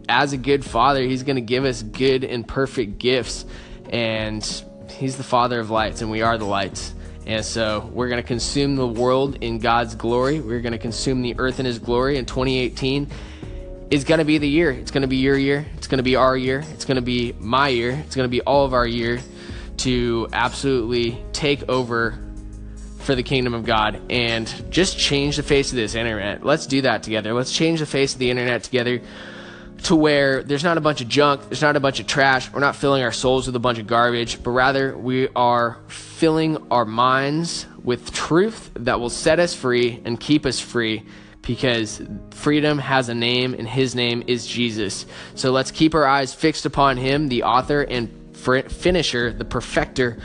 as 0.08 0.32
a 0.32 0.36
good 0.36 0.64
father, 0.64 1.02
he's 1.02 1.22
going 1.22 1.36
to 1.36 1.42
give 1.42 1.64
us 1.64 1.82
good 1.82 2.24
and 2.24 2.46
perfect 2.46 2.98
gifts. 2.98 3.44
And 3.90 4.44
he's 4.90 5.16
the 5.16 5.24
father 5.24 5.60
of 5.60 5.70
lights, 5.70 6.02
and 6.02 6.10
we 6.10 6.22
are 6.22 6.38
the 6.38 6.44
lights. 6.44 6.94
And 7.26 7.44
so 7.44 7.90
we're 7.92 8.08
going 8.08 8.22
to 8.22 8.26
consume 8.26 8.76
the 8.76 8.86
world 8.86 9.38
in 9.40 9.58
God's 9.58 9.96
glory. 9.96 10.40
We're 10.40 10.60
going 10.60 10.72
to 10.72 10.78
consume 10.78 11.22
the 11.22 11.34
earth 11.38 11.58
in 11.58 11.66
his 11.66 11.78
glory. 11.78 12.18
in 12.18 12.24
2018 12.24 13.08
is 13.90 14.04
going 14.04 14.18
to 14.18 14.24
be 14.24 14.38
the 14.38 14.48
year. 14.48 14.70
It's 14.70 14.90
going 14.90 15.02
to 15.02 15.08
be 15.08 15.16
your 15.16 15.38
year. 15.38 15.66
It's 15.76 15.86
going 15.86 15.98
to 15.98 16.04
be 16.04 16.16
our 16.16 16.36
year. 16.36 16.64
It's 16.72 16.84
going 16.84 16.96
to 16.96 17.02
be 17.02 17.34
my 17.38 17.68
year. 17.68 17.92
It's 17.92 18.16
going 18.16 18.24
to 18.24 18.30
be 18.30 18.40
all 18.40 18.64
of 18.64 18.74
our 18.74 18.86
year 18.86 19.20
to 19.78 20.28
absolutely 20.32 21.22
take 21.32 21.68
over 21.68 22.18
for 22.98 23.14
the 23.14 23.22
kingdom 23.22 23.54
of 23.54 23.64
God 23.64 24.00
and 24.10 24.46
just 24.70 24.98
change 24.98 25.36
the 25.36 25.44
face 25.44 25.70
of 25.70 25.76
this 25.76 25.94
internet. 25.94 26.44
Let's 26.44 26.66
do 26.66 26.82
that 26.82 27.04
together. 27.04 27.32
Let's 27.34 27.52
change 27.52 27.78
the 27.78 27.86
face 27.86 28.14
of 28.14 28.18
the 28.18 28.30
internet 28.30 28.64
together 28.64 29.00
to 29.84 29.94
where 29.94 30.42
there's 30.42 30.64
not 30.64 30.78
a 30.78 30.80
bunch 30.80 31.00
of 31.00 31.08
junk, 31.08 31.42
there's 31.48 31.62
not 31.62 31.76
a 31.76 31.80
bunch 31.80 32.00
of 32.00 32.06
trash, 32.06 32.50
we're 32.52 32.60
not 32.60 32.74
filling 32.74 33.02
our 33.02 33.12
souls 33.12 33.46
with 33.46 33.54
a 33.54 33.60
bunch 33.60 33.78
of 33.78 33.86
garbage, 33.86 34.42
but 34.42 34.50
rather 34.50 34.96
we 34.96 35.28
are 35.36 35.78
filling 35.86 36.56
our 36.70 36.84
minds 36.84 37.66
with 37.84 38.12
truth 38.12 38.70
that 38.74 38.98
will 38.98 39.10
set 39.10 39.38
us 39.38 39.54
free 39.54 40.00
and 40.04 40.18
keep 40.18 40.46
us 40.46 40.58
free 40.58 41.04
because 41.46 42.02
freedom 42.30 42.78
has 42.78 43.08
a 43.08 43.14
name 43.14 43.54
and 43.54 43.68
his 43.68 43.94
name 43.94 44.24
is 44.26 44.46
Jesus. 44.46 45.06
So 45.34 45.50
let's 45.50 45.70
keep 45.70 45.94
our 45.94 46.06
eyes 46.06 46.34
fixed 46.34 46.66
upon 46.66 46.96
him, 46.96 47.28
the 47.28 47.44
author 47.44 47.82
and 47.82 48.10
finisher, 48.36 49.32
the 49.32 49.44
perfecter 49.44 50.18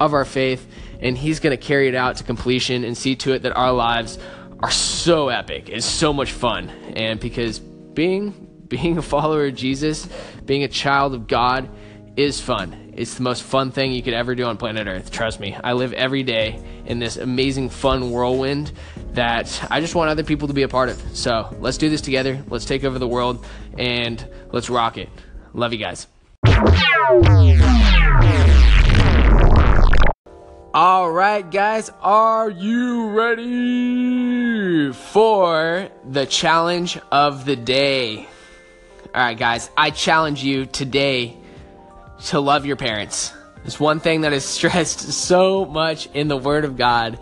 of 0.00 0.14
our 0.14 0.24
faith, 0.24 0.66
and 1.00 1.16
he's 1.16 1.40
going 1.40 1.56
to 1.56 1.62
carry 1.62 1.88
it 1.88 1.94
out 1.94 2.16
to 2.16 2.24
completion 2.24 2.84
and 2.84 2.96
see 2.96 3.16
to 3.16 3.32
it 3.32 3.42
that 3.42 3.56
our 3.56 3.72
lives 3.72 4.18
are 4.60 4.70
so 4.70 5.28
epic. 5.28 5.68
It's 5.68 5.86
so 5.86 6.12
much 6.12 6.32
fun. 6.32 6.70
And 6.96 7.20
because 7.20 7.58
being 7.58 8.44
being 8.68 8.98
a 8.98 9.02
follower 9.02 9.46
of 9.46 9.54
Jesus, 9.54 10.06
being 10.44 10.62
a 10.62 10.68
child 10.68 11.14
of 11.14 11.26
God 11.26 11.70
is 12.18 12.38
fun. 12.38 12.92
It's 12.94 13.14
the 13.14 13.22
most 13.22 13.42
fun 13.42 13.70
thing 13.70 13.92
you 13.92 14.02
could 14.02 14.12
ever 14.12 14.34
do 14.34 14.44
on 14.44 14.58
planet 14.58 14.86
Earth. 14.86 15.10
Trust 15.10 15.40
me. 15.40 15.56
I 15.64 15.72
live 15.72 15.94
every 15.94 16.22
day 16.22 16.60
in 16.84 16.98
this 16.98 17.16
amazing 17.16 17.70
fun 17.70 18.10
whirlwind 18.10 18.72
that 19.18 19.66
I 19.68 19.80
just 19.80 19.96
want 19.96 20.10
other 20.10 20.22
people 20.22 20.46
to 20.46 20.54
be 20.54 20.62
a 20.62 20.68
part 20.68 20.88
of. 20.88 21.02
So 21.12 21.52
let's 21.58 21.76
do 21.76 21.90
this 21.90 22.00
together. 22.00 22.40
Let's 22.46 22.64
take 22.64 22.84
over 22.84 23.00
the 23.00 23.08
world 23.08 23.44
and 23.76 24.24
let's 24.52 24.70
rock 24.70 24.96
it. 24.96 25.08
Love 25.54 25.72
you 25.72 25.80
guys. 25.80 26.06
All 30.72 31.10
right, 31.10 31.50
guys, 31.50 31.90
are 32.00 32.48
you 32.48 33.08
ready 33.08 34.92
for 34.92 35.88
the 36.08 36.24
challenge 36.24 36.96
of 37.10 37.44
the 37.44 37.56
day? 37.56 38.28
All 39.12 39.20
right, 39.20 39.36
guys, 39.36 39.68
I 39.76 39.90
challenge 39.90 40.44
you 40.44 40.64
today 40.66 41.36
to 42.26 42.38
love 42.38 42.66
your 42.66 42.76
parents. 42.76 43.32
There's 43.62 43.80
one 43.80 43.98
thing 43.98 44.20
that 44.20 44.32
is 44.32 44.44
stressed 44.58 45.00
so 45.00 45.64
much 45.64 46.08
in 46.14 46.28
the 46.28 46.36
Word 46.36 46.64
of 46.64 46.76
God 46.76 47.18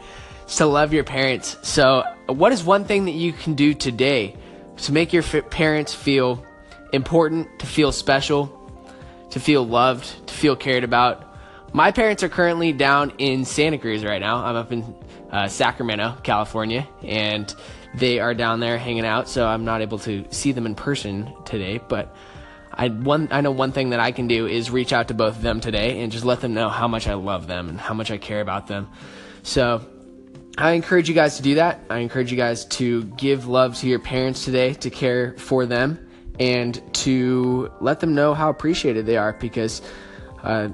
to 0.48 0.66
love 0.66 0.92
your 0.92 1.04
parents. 1.04 1.56
So, 1.62 2.04
what 2.26 2.52
is 2.52 2.64
one 2.64 2.84
thing 2.84 3.04
that 3.06 3.12
you 3.12 3.32
can 3.32 3.54
do 3.54 3.74
today 3.74 4.36
to 4.78 4.92
make 4.92 5.12
your 5.12 5.22
parents 5.22 5.94
feel 5.94 6.44
important, 6.92 7.58
to 7.60 7.66
feel 7.66 7.92
special, 7.92 8.52
to 9.30 9.40
feel 9.40 9.66
loved, 9.66 10.26
to 10.28 10.34
feel 10.34 10.56
cared 10.56 10.84
about? 10.84 11.22
My 11.72 11.90
parents 11.90 12.22
are 12.22 12.28
currently 12.28 12.72
down 12.72 13.12
in 13.18 13.44
Santa 13.44 13.78
Cruz 13.78 14.04
right 14.04 14.20
now. 14.20 14.44
I'm 14.44 14.56
up 14.56 14.72
in 14.72 14.94
uh, 15.30 15.48
Sacramento, 15.48 16.16
California, 16.22 16.88
and 17.02 17.52
they 17.94 18.20
are 18.20 18.34
down 18.34 18.60
there 18.60 18.78
hanging 18.78 19.04
out. 19.04 19.28
So 19.28 19.46
I'm 19.46 19.64
not 19.64 19.82
able 19.82 19.98
to 20.00 20.24
see 20.30 20.52
them 20.52 20.66
in 20.66 20.74
person 20.74 21.34
today. 21.44 21.80
But 21.86 22.14
I 22.72 22.88
one 22.88 23.28
I 23.30 23.40
know 23.40 23.50
one 23.50 23.72
thing 23.72 23.90
that 23.90 24.00
I 24.00 24.12
can 24.12 24.28
do 24.28 24.46
is 24.46 24.70
reach 24.70 24.92
out 24.92 25.08
to 25.08 25.14
both 25.14 25.36
of 25.36 25.42
them 25.42 25.60
today 25.60 26.00
and 26.00 26.12
just 26.12 26.24
let 26.24 26.40
them 26.40 26.54
know 26.54 26.68
how 26.68 26.88
much 26.88 27.08
I 27.08 27.14
love 27.14 27.46
them 27.46 27.68
and 27.68 27.80
how 27.80 27.94
much 27.94 28.10
I 28.10 28.18
care 28.18 28.40
about 28.40 28.68
them. 28.68 28.88
So 29.42 29.84
I 30.58 30.72
encourage 30.72 31.08
you 31.08 31.14
guys 31.14 31.36
to 31.36 31.42
do 31.42 31.56
that. 31.56 31.80
I 31.90 31.98
encourage 31.98 32.30
you 32.30 32.36
guys 32.38 32.64
to 32.66 33.04
give 33.04 33.46
love 33.46 33.76
to 33.76 33.88
your 33.88 33.98
parents 33.98 34.44
today, 34.44 34.72
to 34.74 34.90
care 34.90 35.34
for 35.36 35.66
them, 35.66 36.08
and 36.40 36.80
to 36.94 37.70
let 37.80 38.00
them 38.00 38.14
know 38.14 38.32
how 38.32 38.48
appreciated 38.48 39.04
they 39.04 39.18
are 39.18 39.34
because 39.34 39.82
uh, 40.42 40.68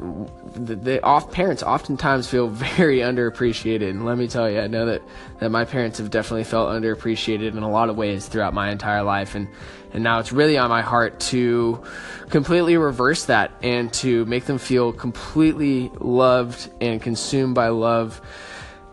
the, 0.55 0.77
the 0.77 1.03
off 1.03 1.33
parents 1.33 1.65
oftentimes 1.65 2.29
feel 2.29 2.47
very 2.77 2.99
underappreciated. 2.99 3.91
And 3.91 4.05
let 4.05 4.19
me 4.19 4.29
tell 4.29 4.49
you, 4.49 4.61
I 4.61 4.69
know 4.69 4.87
that, 4.87 5.03
that 5.41 5.51
my 5.51 5.65
parents 5.65 5.99
have 5.99 6.11
definitely 6.11 6.45
felt 6.45 6.69
underappreciated 6.71 7.57
in 7.57 7.63
a 7.65 7.71
lot 7.71 7.89
of 7.89 7.97
ways 7.97 8.29
throughout 8.29 8.55
my 8.55 8.71
entire 8.71 9.03
life. 9.03 9.35
And, 9.35 9.49
and 9.93 10.05
now 10.05 10.21
it's 10.21 10.31
really 10.31 10.59
on 10.59 10.71
my 10.71 10.83
heart 10.83 11.19
to 11.21 11.83
completely 12.29 12.77
reverse 12.77 13.25
that 13.25 13.51
and 13.63 13.93
to 13.95 14.25
make 14.27 14.45
them 14.45 14.59
feel 14.59 14.93
completely 14.93 15.91
loved 15.99 16.71
and 16.81 17.03
consumed 17.03 17.57
by 17.57 17.69
love 17.69 18.21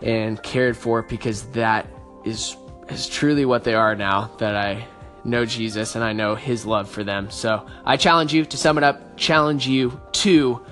and 0.01 0.41
cared 0.41 0.77
for 0.77 1.01
because 1.03 1.43
that 1.51 1.87
is, 2.25 2.55
is 2.89 3.07
truly 3.07 3.45
what 3.45 3.63
they 3.63 3.73
are 3.73 3.95
now 3.95 4.31
that 4.39 4.55
I 4.55 4.87
know 5.23 5.45
Jesus 5.45 5.95
and 5.95 6.03
I 6.03 6.13
know 6.13 6.35
his 6.35 6.65
love 6.65 6.89
for 6.89 7.03
them. 7.03 7.29
So 7.29 7.65
I 7.85 7.97
challenge 7.97 8.33
you 8.33 8.45
to 8.45 8.57
sum 8.57 8.77
it 8.77 8.83
up, 8.83 9.17
challenge 9.17 9.67
you 9.67 9.99
to 10.13 10.65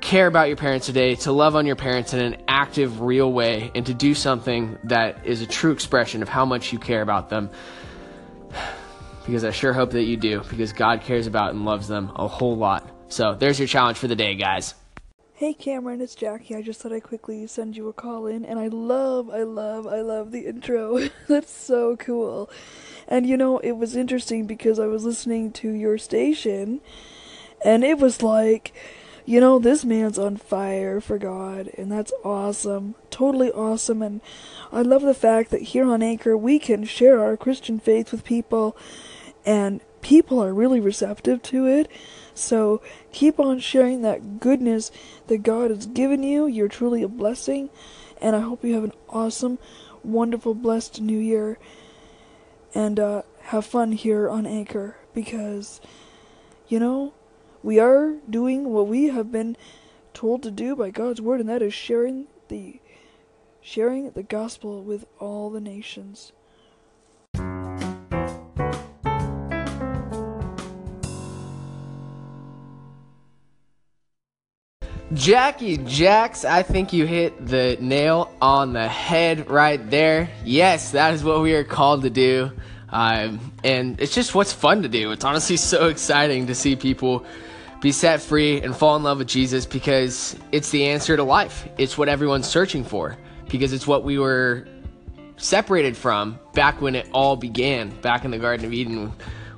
care 0.00 0.26
about 0.26 0.48
your 0.48 0.56
parents 0.56 0.86
today, 0.86 1.16
to 1.16 1.32
love 1.32 1.56
on 1.56 1.66
your 1.66 1.76
parents 1.76 2.14
in 2.14 2.20
an 2.20 2.42
active, 2.48 3.00
real 3.00 3.32
way, 3.32 3.70
and 3.74 3.84
to 3.86 3.94
do 3.94 4.14
something 4.14 4.78
that 4.84 5.26
is 5.26 5.42
a 5.42 5.46
true 5.46 5.72
expression 5.72 6.22
of 6.22 6.28
how 6.28 6.44
much 6.44 6.72
you 6.72 6.78
care 6.78 7.02
about 7.02 7.28
them. 7.28 7.50
Because 9.26 9.44
I 9.44 9.50
sure 9.50 9.74
hope 9.74 9.90
that 9.90 10.04
you 10.04 10.16
do, 10.16 10.40
because 10.48 10.72
God 10.72 11.02
cares 11.02 11.26
about 11.26 11.50
and 11.50 11.66
loves 11.66 11.86
them 11.86 12.10
a 12.16 12.26
whole 12.26 12.56
lot. 12.56 12.90
So 13.08 13.34
there's 13.34 13.58
your 13.58 13.68
challenge 13.68 13.98
for 13.98 14.08
the 14.08 14.16
day, 14.16 14.34
guys. 14.36 14.74
Hey 15.38 15.54
Cameron, 15.54 16.00
it's 16.00 16.16
Jackie. 16.16 16.56
I 16.56 16.62
just 16.62 16.80
thought 16.80 16.92
I'd 16.92 17.04
quickly 17.04 17.46
send 17.46 17.76
you 17.76 17.86
a 17.86 17.92
call 17.92 18.26
in, 18.26 18.44
and 18.44 18.58
I 18.58 18.66
love, 18.66 19.30
I 19.30 19.44
love, 19.44 19.86
I 19.86 20.00
love 20.00 20.32
the 20.32 20.46
intro. 20.46 21.10
That's 21.28 21.52
so 21.52 21.96
cool. 21.96 22.50
And 23.06 23.24
you 23.24 23.36
know, 23.36 23.58
it 23.58 23.76
was 23.76 23.94
interesting 23.94 24.48
because 24.48 24.80
I 24.80 24.88
was 24.88 25.04
listening 25.04 25.52
to 25.52 25.70
your 25.70 25.96
station, 25.96 26.80
and 27.64 27.84
it 27.84 28.00
was 28.00 28.20
like, 28.20 28.74
you 29.26 29.38
know, 29.38 29.60
this 29.60 29.84
man's 29.84 30.18
on 30.18 30.38
fire 30.38 31.00
for 31.00 31.18
God, 31.18 31.70
and 31.78 31.92
that's 31.92 32.12
awesome. 32.24 32.96
Totally 33.08 33.52
awesome. 33.52 34.02
And 34.02 34.20
I 34.72 34.82
love 34.82 35.02
the 35.02 35.14
fact 35.14 35.52
that 35.52 35.62
here 35.62 35.88
on 35.88 36.02
Anchor, 36.02 36.36
we 36.36 36.58
can 36.58 36.82
share 36.82 37.22
our 37.22 37.36
Christian 37.36 37.78
faith 37.78 38.10
with 38.10 38.24
people, 38.24 38.76
and 39.46 39.82
people 40.00 40.42
are 40.42 40.52
really 40.52 40.80
receptive 40.80 41.42
to 41.44 41.64
it. 41.66 41.88
So 42.38 42.80
keep 43.12 43.38
on 43.40 43.58
sharing 43.58 44.02
that 44.02 44.40
goodness 44.40 44.90
that 45.26 45.42
God 45.42 45.70
has 45.70 45.86
given 45.86 46.22
you. 46.22 46.46
You're 46.46 46.68
truly 46.68 47.02
a 47.02 47.08
blessing, 47.08 47.70
and 48.20 48.36
I 48.36 48.40
hope 48.40 48.64
you 48.64 48.74
have 48.74 48.84
an 48.84 48.92
awesome, 49.08 49.58
wonderful, 50.02 50.54
blessed 50.54 51.00
new 51.00 51.18
year. 51.18 51.58
And 52.74 53.00
uh, 53.00 53.22
have 53.44 53.64
fun 53.64 53.92
here 53.92 54.28
on 54.28 54.46
Anchor 54.46 54.96
because, 55.14 55.80
you 56.68 56.78
know, 56.78 57.14
we 57.62 57.78
are 57.78 58.16
doing 58.28 58.70
what 58.72 58.86
we 58.86 59.08
have 59.08 59.32
been 59.32 59.56
told 60.14 60.42
to 60.42 60.50
do 60.50 60.76
by 60.76 60.90
God's 60.90 61.20
word, 61.20 61.40
and 61.40 61.48
that 61.48 61.62
is 61.62 61.74
sharing 61.74 62.26
the 62.48 62.80
sharing 63.60 64.10
the 64.12 64.22
gospel 64.22 64.82
with 64.82 65.06
all 65.18 65.50
the 65.50 65.60
nations. 65.60 66.32
Jackie 75.18 75.78
Jacks, 75.78 76.44
I 76.44 76.62
think 76.62 76.92
you 76.92 77.04
hit 77.04 77.44
the 77.44 77.76
nail 77.80 78.30
on 78.40 78.72
the 78.72 78.86
head 78.86 79.50
right 79.50 79.90
there. 79.90 80.30
Yes, 80.44 80.92
that 80.92 81.12
is 81.12 81.24
what 81.24 81.42
we 81.42 81.54
are 81.54 81.64
called 81.64 82.02
to 82.02 82.10
do. 82.10 82.52
Um, 82.90 83.52
and 83.64 84.00
it's 84.00 84.14
just 84.14 84.36
what's 84.36 84.52
fun 84.52 84.82
to 84.82 84.88
do. 84.88 85.10
It's 85.10 85.24
honestly 85.24 85.56
so 85.72 85.88
exciting 85.88 86.46
to 86.46 86.54
see 86.54 86.76
people 86.76 87.26
be 87.80 87.90
set 87.90 88.22
free 88.22 88.62
and 88.62 88.76
fall 88.76 88.94
in 88.94 89.02
love 89.02 89.18
with 89.18 89.26
Jesus 89.26 89.66
because 89.66 90.36
it's 90.52 90.70
the 90.70 90.86
answer 90.86 91.16
to 91.16 91.24
life. 91.24 91.66
It's 91.78 91.98
what 91.98 92.08
everyone's 92.08 92.46
searching 92.46 92.84
for 92.84 93.16
because 93.48 93.72
it's 93.72 93.88
what 93.88 94.04
we 94.04 94.20
were 94.20 94.68
separated 95.36 95.96
from 95.96 96.38
back 96.54 96.80
when 96.80 96.94
it 96.94 97.08
all 97.12 97.34
began, 97.34 97.90
back 98.02 98.24
in 98.24 98.30
the 98.30 98.38
Garden 98.38 98.64
of 98.66 98.72
Eden 98.72 99.12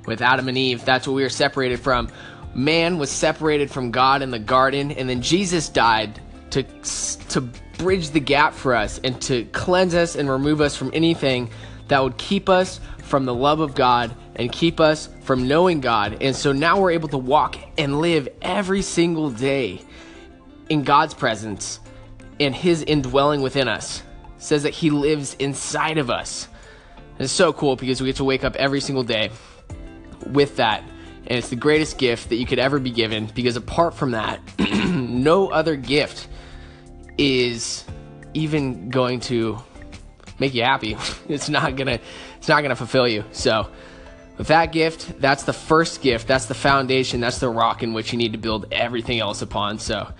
with 0.07 0.23
Adam 0.23 0.47
and 0.47 0.57
Eve. 0.57 0.83
That's 0.85 1.05
what 1.07 1.13
we 1.13 1.21
were 1.21 1.29
separated 1.29 1.79
from. 1.79 2.09
Man 2.53 2.97
was 2.97 3.09
separated 3.09 3.71
from 3.71 3.91
God 3.91 4.21
in 4.21 4.31
the 4.31 4.39
garden, 4.39 4.91
and 4.91 5.09
then 5.09 5.21
Jesus 5.21 5.69
died 5.69 6.19
to 6.51 6.63
to 7.29 7.41
bridge 7.77 8.11
the 8.11 8.19
gap 8.19 8.53
for 8.53 8.75
us 8.75 8.99
and 9.03 9.19
to 9.23 9.45
cleanse 9.45 9.95
us 9.95 10.15
and 10.15 10.29
remove 10.29 10.61
us 10.61 10.75
from 10.75 10.91
anything 10.93 11.49
that 11.87 12.03
would 12.03 12.17
keep 12.17 12.47
us 12.47 12.79
from 12.99 13.25
the 13.25 13.33
love 13.33 13.59
of 13.59 13.73
God 13.73 14.15
and 14.35 14.51
keep 14.51 14.79
us 14.79 15.09
from 15.21 15.47
knowing 15.47 15.81
God. 15.81 16.21
And 16.21 16.35
so 16.35 16.51
now 16.51 16.79
we're 16.79 16.91
able 16.91 17.09
to 17.09 17.17
walk 17.17 17.57
and 17.77 17.99
live 17.99 18.29
every 18.41 18.81
single 18.81 19.29
day 19.29 19.81
in 20.69 20.83
God's 20.83 21.13
presence 21.13 21.79
and 22.39 22.55
His 22.55 22.83
indwelling 22.83 23.41
within 23.41 23.67
us. 23.67 24.03
It 24.37 24.43
says 24.43 24.63
that 24.63 24.73
He 24.73 24.89
lives 24.89 25.35
inside 25.35 25.97
of 25.97 26.09
us. 26.09 26.47
And 27.13 27.21
it's 27.21 27.33
so 27.33 27.51
cool 27.51 27.75
because 27.75 28.01
we 28.01 28.07
get 28.07 28.15
to 28.17 28.23
wake 28.23 28.43
up 28.43 28.55
every 28.55 28.79
single 28.79 29.03
day 29.03 29.31
with 30.27 30.55
that. 30.57 30.83
And 31.27 31.37
it's 31.37 31.49
the 31.49 31.55
greatest 31.55 31.97
gift 31.97 32.29
that 32.29 32.35
you 32.35 32.45
could 32.45 32.59
ever 32.59 32.79
be 32.79 32.91
given 32.91 33.27
because 33.27 33.55
apart 33.55 33.93
from 33.93 34.11
that, 34.11 34.39
no 34.59 35.49
other 35.49 35.75
gift 35.75 36.27
is 37.17 37.85
even 38.33 38.89
going 38.89 39.19
to 39.21 39.59
make 40.39 40.53
you 40.53 40.63
happy. 40.63 40.97
it's 41.29 41.49
not 41.49 41.75
gonna 41.75 41.99
it's 42.37 42.47
not 42.47 42.61
gonna 42.61 42.75
fulfill 42.75 43.07
you. 43.07 43.23
So 43.31 43.69
with 44.37 44.47
that 44.47 44.71
gift, 44.71 45.19
that's 45.21 45.43
the 45.43 45.53
first 45.53 46.01
gift, 46.01 46.27
that's 46.27 46.47
the 46.47 46.55
foundation, 46.55 47.19
that's 47.19 47.39
the 47.39 47.49
rock 47.49 47.83
in 47.83 47.93
which 47.93 48.11
you 48.11 48.17
need 48.17 48.31
to 48.31 48.39
build 48.39 48.65
everything 48.71 49.19
else 49.19 49.41
upon. 49.41 49.77
So 49.77 50.11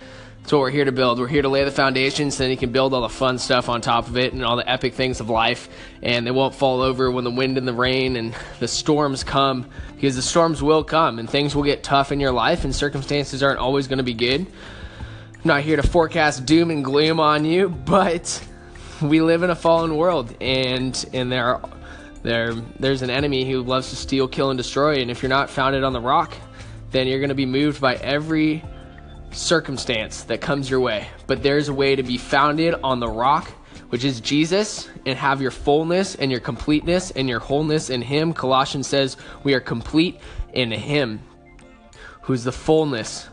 That's 0.42 0.54
what 0.54 0.62
we're 0.62 0.72
here 0.72 0.86
to 0.86 0.92
build. 0.92 1.20
We're 1.20 1.28
here 1.28 1.44
to 1.44 1.50
lay 1.50 1.64
the 1.64 1.72
foundation 1.72 2.32
so 2.32 2.44
then 2.44 2.52
you 2.52 2.58
can 2.58 2.72
build 2.72 2.94
all 2.94 3.02
the 3.02 3.10
fun 3.10 3.38
stuff 3.38 3.70
on 3.70 3.80
top 3.80 4.08
of 4.08 4.18
it 4.18 4.34
and 4.34 4.44
all 4.44 4.58
the 4.58 4.70
epic 4.70 4.96
things 4.96 5.20
of 5.20 5.30
life. 5.30 5.70
And 6.02 6.26
they 6.26 6.32
won't 6.32 6.56
fall 6.56 6.82
over 6.82 7.12
when 7.12 7.24
the 7.24 7.32
wind 7.32 7.60
and 7.60 7.68
the 7.68 7.74
rain 7.74 8.16
and 8.16 8.36
the 8.60 8.68
storms 8.68 9.24
come 9.24 9.70
because 9.96 10.16
the 10.16 10.22
storms 10.22 10.64
will 10.64 10.84
come 10.84 11.20
and 11.20 11.30
things 11.30 11.56
will 11.56 11.64
get 11.64 11.84
tough 11.84 12.12
in 12.12 12.20
your 12.20 12.32
life 12.32 12.66
and 12.66 12.76
circumstances 12.76 13.44
aren't 13.44 13.60
always 13.60 13.88
going 13.88 14.00
to 14.00 14.04
be 14.04 14.16
good. 14.16 14.42
I'm 14.42 15.42
not 15.46 15.62
here 15.62 15.76
to 15.76 15.84
forecast 15.84 16.46
doom 16.46 16.72
and 16.72 16.84
gloom 16.84 17.20
on 17.20 17.46
you, 17.46 17.70
but 17.70 18.44
we 19.02 19.22
live 19.22 19.44
in 19.44 19.52
a 19.52 19.56
fallen 19.56 19.96
world 19.96 20.36
and 20.42 21.06
and 21.14 21.32
there 21.32 21.46
are, 21.46 21.70
there 22.24 22.54
there's 22.80 23.04
an 23.04 23.10
enemy 23.10 23.50
who 23.50 23.62
loves 23.62 23.92
to 23.92 23.96
steal, 23.96 24.28
kill 24.28 24.50
and 24.50 24.58
destroy 24.58 25.02
and 25.02 25.10
if 25.10 25.22
you're 25.22 25.30
not 25.30 25.52
founded 25.52 25.84
on 25.84 25.94
the 25.94 26.02
rock, 26.02 26.34
then 26.90 27.08
you're 27.08 27.20
going 27.20 27.30
to 27.30 27.36
be 27.36 27.46
moved 27.46 27.80
by 27.80 27.96
every 27.96 28.64
circumstance 29.32 30.24
that 30.24 30.42
comes 30.42 30.70
your 30.70 30.80
way. 30.80 31.08
But 31.28 31.44
there's 31.44 31.70
a 31.70 31.74
way 31.74 31.96
to 31.96 32.04
be 32.04 32.18
founded 32.18 32.76
on 32.84 33.00
the 33.00 33.08
rock, 33.08 33.50
which 33.90 34.04
is 34.04 34.22
Jesus, 34.22 34.90
and 35.06 35.18
have 35.18 35.42
your 35.42 35.52
fullness 35.52 36.16
and 36.16 36.32
your 36.32 36.40
completeness 36.40 37.12
and 37.12 37.28
your 37.28 37.40
wholeness 37.40 37.90
in 37.90 38.02
Him. 38.02 38.34
Colossians 38.34 38.88
says 38.88 39.18
we 39.44 39.54
are 39.54 39.60
complete 39.60 40.20
in 40.54 40.72
Him, 40.72 41.22
who's 42.22 42.44
the 42.44 42.52
fullness 42.52 43.28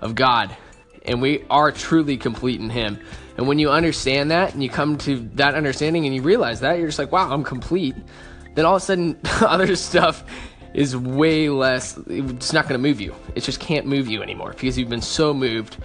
of 0.00 0.14
God. 0.14 0.56
And 1.04 1.22
we 1.22 1.44
are 1.48 1.72
truly 1.72 2.16
complete 2.16 2.60
in 2.60 2.70
Him. 2.70 3.00
And 3.36 3.46
when 3.46 3.58
you 3.58 3.70
understand 3.70 4.32
that 4.32 4.52
and 4.52 4.62
you 4.62 4.68
come 4.68 4.98
to 4.98 5.20
that 5.34 5.54
understanding 5.54 6.06
and 6.06 6.14
you 6.14 6.22
realize 6.22 6.60
that, 6.60 6.78
you're 6.78 6.88
just 6.88 6.98
like, 6.98 7.12
wow, 7.12 7.32
I'm 7.32 7.44
complete. 7.44 7.94
Then 8.54 8.64
all 8.64 8.76
of 8.76 8.82
a 8.82 8.84
sudden, 8.84 9.18
other 9.40 9.76
stuff 9.76 10.24
is 10.74 10.96
way 10.96 11.48
less, 11.48 11.98
it's 12.06 12.52
not 12.52 12.68
going 12.68 12.80
to 12.80 12.88
move 12.88 13.00
you. 13.00 13.14
It 13.34 13.42
just 13.42 13.60
can't 13.60 13.86
move 13.86 14.08
you 14.08 14.22
anymore 14.22 14.50
because 14.50 14.78
you've 14.78 14.88
been 14.88 15.00
so 15.02 15.32
moved 15.32 15.76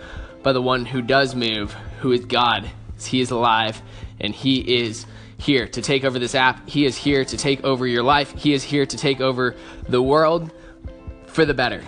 by 0.42 0.54
the 0.54 0.62
one 0.62 0.86
who 0.86 1.02
does 1.02 1.36
move, 1.36 1.74
who 2.00 2.12
is 2.12 2.26
God. 2.26 2.70
He 3.02 3.22
is 3.22 3.32
alive 3.32 3.82
and 4.20 4.34
He 4.34 4.82
is 4.82 5.06
here 5.38 5.68
to 5.68 5.82
take 5.82 6.04
over 6.04 6.20
this 6.20 6.36
app. 6.36 6.70
He 6.70 6.86
is 6.86 6.96
here 6.96 7.26
to 7.26 7.38
take 7.38 7.64
over 7.64 7.86
your 7.88 8.04
life. 8.04 8.34
He 8.38 8.54
is 8.54 8.64
here 8.64 8.86
to 8.86 8.98
take 8.98 9.20
over 9.20 9.56
the 9.90 10.02
world 10.02 10.52
for 11.26 11.46
the 11.46 11.54
better 11.54 11.84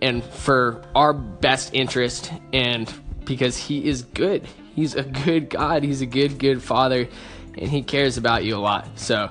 and 0.00 0.22
for 0.22 0.82
our 0.94 1.12
best 1.12 1.74
interest 1.74 2.32
and 2.52 2.92
because 3.24 3.56
He 3.56 3.84
is 3.86 4.02
good. 4.02 4.46
He's 4.74 4.94
a 4.94 5.02
good 5.02 5.50
God. 5.50 5.82
He's 5.82 6.00
a 6.00 6.06
good, 6.06 6.38
good 6.38 6.62
Father 6.62 7.08
and 7.56 7.70
He 7.70 7.82
cares 7.82 8.16
about 8.16 8.44
you 8.44 8.56
a 8.56 8.58
lot. 8.58 8.98
So, 8.98 9.30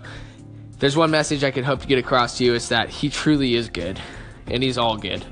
there's 0.84 0.98
one 0.98 1.12
message 1.12 1.46
I 1.46 1.52
could 1.52 1.64
hope 1.64 1.80
to 1.80 1.88
get 1.88 1.98
across 1.98 2.40
to 2.40 2.44
you 2.44 2.56
is 2.56 2.68
that 2.68 2.90
He 2.90 3.08
truly 3.08 3.56
is 3.56 3.70
good, 3.70 4.02
and 4.48 4.62
He's 4.62 4.78
all 4.78 4.98
good. 4.98 5.24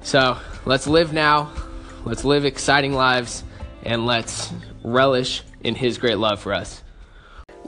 So 0.00 0.38
let's 0.64 0.88
live 0.88 1.12
now, 1.12 1.52
let's 2.04 2.24
live 2.24 2.44
exciting 2.44 2.92
lives, 2.92 3.44
and 3.84 4.06
let's 4.06 4.52
relish 4.82 5.44
in 5.60 5.76
His 5.76 5.98
great 5.98 6.18
love 6.18 6.40
for 6.40 6.52
us. 6.52 6.82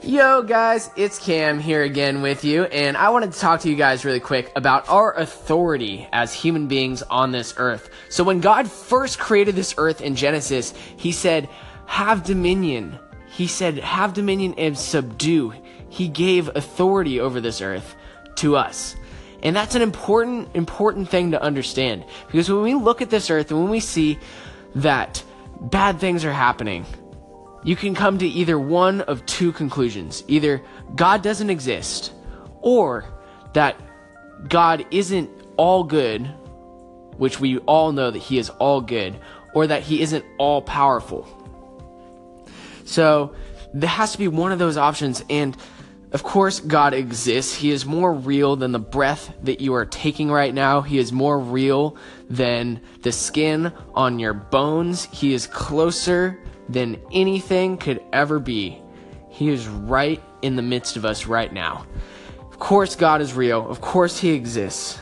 Yo, 0.01 0.43
guys, 0.43 0.89
it's 0.97 1.19
Cam 1.19 1.57
here 1.57 1.83
again 1.83 2.21
with 2.21 2.43
you, 2.43 2.65
and 2.65 2.97
I 2.97 3.11
wanted 3.11 3.31
to 3.31 3.39
talk 3.39 3.61
to 3.61 3.69
you 3.69 3.77
guys 3.77 4.03
really 4.03 4.19
quick 4.19 4.51
about 4.57 4.89
our 4.89 5.17
authority 5.17 6.09
as 6.11 6.33
human 6.33 6.67
beings 6.67 7.01
on 7.03 7.31
this 7.31 7.53
earth. 7.55 7.91
So, 8.09 8.25
when 8.25 8.41
God 8.41 8.69
first 8.69 9.19
created 9.19 9.55
this 9.55 9.73
earth 9.77 10.01
in 10.01 10.17
Genesis, 10.17 10.73
He 10.97 11.13
said, 11.13 11.47
Have 11.85 12.25
dominion. 12.25 12.99
He 13.29 13.47
said, 13.47 13.77
Have 13.77 14.13
dominion 14.13 14.55
and 14.57 14.77
subdue 14.77 15.53
he 15.93 16.07
gave 16.07 16.49
authority 16.55 17.19
over 17.19 17.39
this 17.39 17.61
earth 17.61 17.95
to 18.37 18.55
us. 18.55 18.95
And 19.43 19.55
that's 19.55 19.75
an 19.75 19.83
important, 19.83 20.49
important 20.55 21.07
thing 21.07 21.31
to 21.31 21.41
understand. 21.41 22.03
Because 22.25 22.49
when 22.49 22.63
we 22.63 22.73
look 22.73 23.03
at 23.03 23.11
this 23.11 23.29
earth 23.29 23.51
and 23.51 23.61
when 23.61 23.69
we 23.69 23.79
see 23.79 24.17
that 24.73 25.23
bad 25.61 25.99
things 25.99 26.25
are 26.25 26.33
happening, 26.33 26.87
you 27.63 27.75
can 27.75 27.93
come 27.93 28.17
to 28.17 28.27
either 28.27 28.57
one 28.57 29.01
of 29.01 29.23
two 29.27 29.51
conclusions. 29.51 30.23
Either 30.27 30.63
God 30.95 31.21
doesn't 31.21 31.51
exist, 31.51 32.11
or 32.61 33.05
that 33.53 33.79
God 34.49 34.87
isn't 34.89 35.29
all 35.57 35.83
good, 35.83 36.25
which 37.17 37.39
we 37.39 37.59
all 37.59 37.91
know 37.91 38.09
that 38.09 38.17
He 38.17 38.39
is 38.39 38.49
all 38.49 38.81
good, 38.81 39.19
or 39.53 39.67
that 39.67 39.83
He 39.83 40.01
isn't 40.01 40.25
all 40.39 40.63
powerful. 40.63 41.27
So 42.83 43.35
there 43.75 43.89
has 43.89 44.13
to 44.13 44.17
be 44.17 44.27
one 44.27 44.51
of 44.51 44.57
those 44.57 44.75
options. 44.75 45.23
And 45.29 45.55
of 46.13 46.21
course, 46.21 46.59
God 46.59 46.93
exists. 46.93 47.55
He 47.55 47.71
is 47.71 47.87
more 47.87 48.13
real 48.13 48.55
than 48.55 48.71
the 48.71 48.79
breath 48.79 49.33
that 49.41 49.61
you 49.61 49.73
are 49.73 49.85
taking 49.85 50.29
right 50.29 50.53
now. 50.53 50.81
He 50.81 50.99
is 50.99 51.11
more 51.11 51.39
real 51.39 51.97
than 52.29 52.81
the 53.01 53.11
skin 53.11 53.73
on 53.95 54.19
your 54.19 54.35
bones. 54.35 55.05
He 55.05 55.33
is 55.33 55.47
closer 55.47 56.39
than 56.69 57.01
anything 57.11 57.77
could 57.77 57.99
ever 58.13 58.39
be. 58.39 58.79
He 59.29 59.49
is 59.49 59.67
right 59.67 60.21
in 60.43 60.55
the 60.55 60.61
midst 60.61 60.97
of 60.97 61.03
us 61.03 61.25
right 61.25 61.51
now. 61.51 61.87
Of 62.39 62.59
course, 62.59 62.95
God 62.95 63.19
is 63.19 63.33
real. 63.33 63.67
Of 63.67 63.81
course, 63.81 64.19
He 64.19 64.33
exists. 64.33 64.99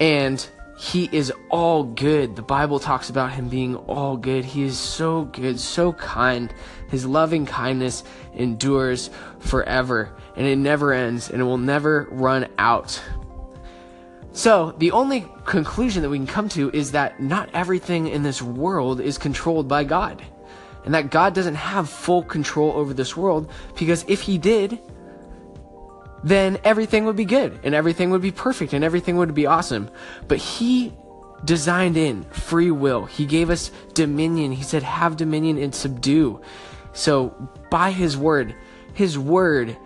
And 0.00 0.44
He 0.78 1.10
is 1.12 1.30
all 1.50 1.84
good. 1.84 2.34
The 2.34 2.40
Bible 2.40 2.80
talks 2.80 3.10
about 3.10 3.32
Him 3.32 3.50
being 3.50 3.76
all 3.76 4.16
good. 4.16 4.46
He 4.46 4.62
is 4.62 4.78
so 4.78 5.24
good, 5.24 5.60
so 5.60 5.92
kind. 5.92 6.52
His 6.88 7.06
loving 7.06 7.46
kindness 7.46 8.04
endures 8.34 9.10
forever 9.40 10.14
and 10.36 10.46
it 10.46 10.56
never 10.56 10.92
ends 10.92 11.30
and 11.30 11.40
it 11.40 11.44
will 11.44 11.58
never 11.58 12.06
run 12.10 12.48
out. 12.58 13.02
So, 14.32 14.74
the 14.76 14.90
only 14.90 15.26
conclusion 15.46 16.02
that 16.02 16.10
we 16.10 16.18
can 16.18 16.26
come 16.26 16.50
to 16.50 16.70
is 16.70 16.92
that 16.92 17.20
not 17.20 17.48
everything 17.54 18.08
in 18.08 18.22
this 18.22 18.42
world 18.42 19.00
is 19.00 19.16
controlled 19.16 19.66
by 19.66 19.84
God. 19.84 20.22
And 20.84 20.94
that 20.94 21.10
God 21.10 21.34
doesn't 21.34 21.54
have 21.54 21.88
full 21.88 22.22
control 22.22 22.72
over 22.72 22.92
this 22.92 23.16
world 23.16 23.50
because 23.78 24.04
if 24.06 24.20
He 24.20 24.36
did, 24.36 24.78
then 26.22 26.58
everything 26.64 27.06
would 27.06 27.16
be 27.16 27.24
good 27.24 27.58
and 27.64 27.74
everything 27.74 28.10
would 28.10 28.20
be 28.20 28.30
perfect 28.30 28.72
and 28.74 28.84
everything 28.84 29.16
would 29.16 29.34
be 29.34 29.46
awesome. 29.46 29.90
But 30.28 30.38
He 30.38 30.92
designed 31.44 31.96
in 31.96 32.24
free 32.24 32.70
will. 32.70 33.06
He 33.06 33.26
gave 33.26 33.50
us 33.50 33.70
dominion. 33.94 34.52
He 34.52 34.62
said, 34.62 34.82
have 34.82 35.16
dominion 35.16 35.58
and 35.58 35.74
subdue. 35.74 36.40
So, 36.96 37.28
by 37.70 37.92
His 37.92 38.16
word, 38.16 38.56
His 38.94 39.16
word 39.16 39.76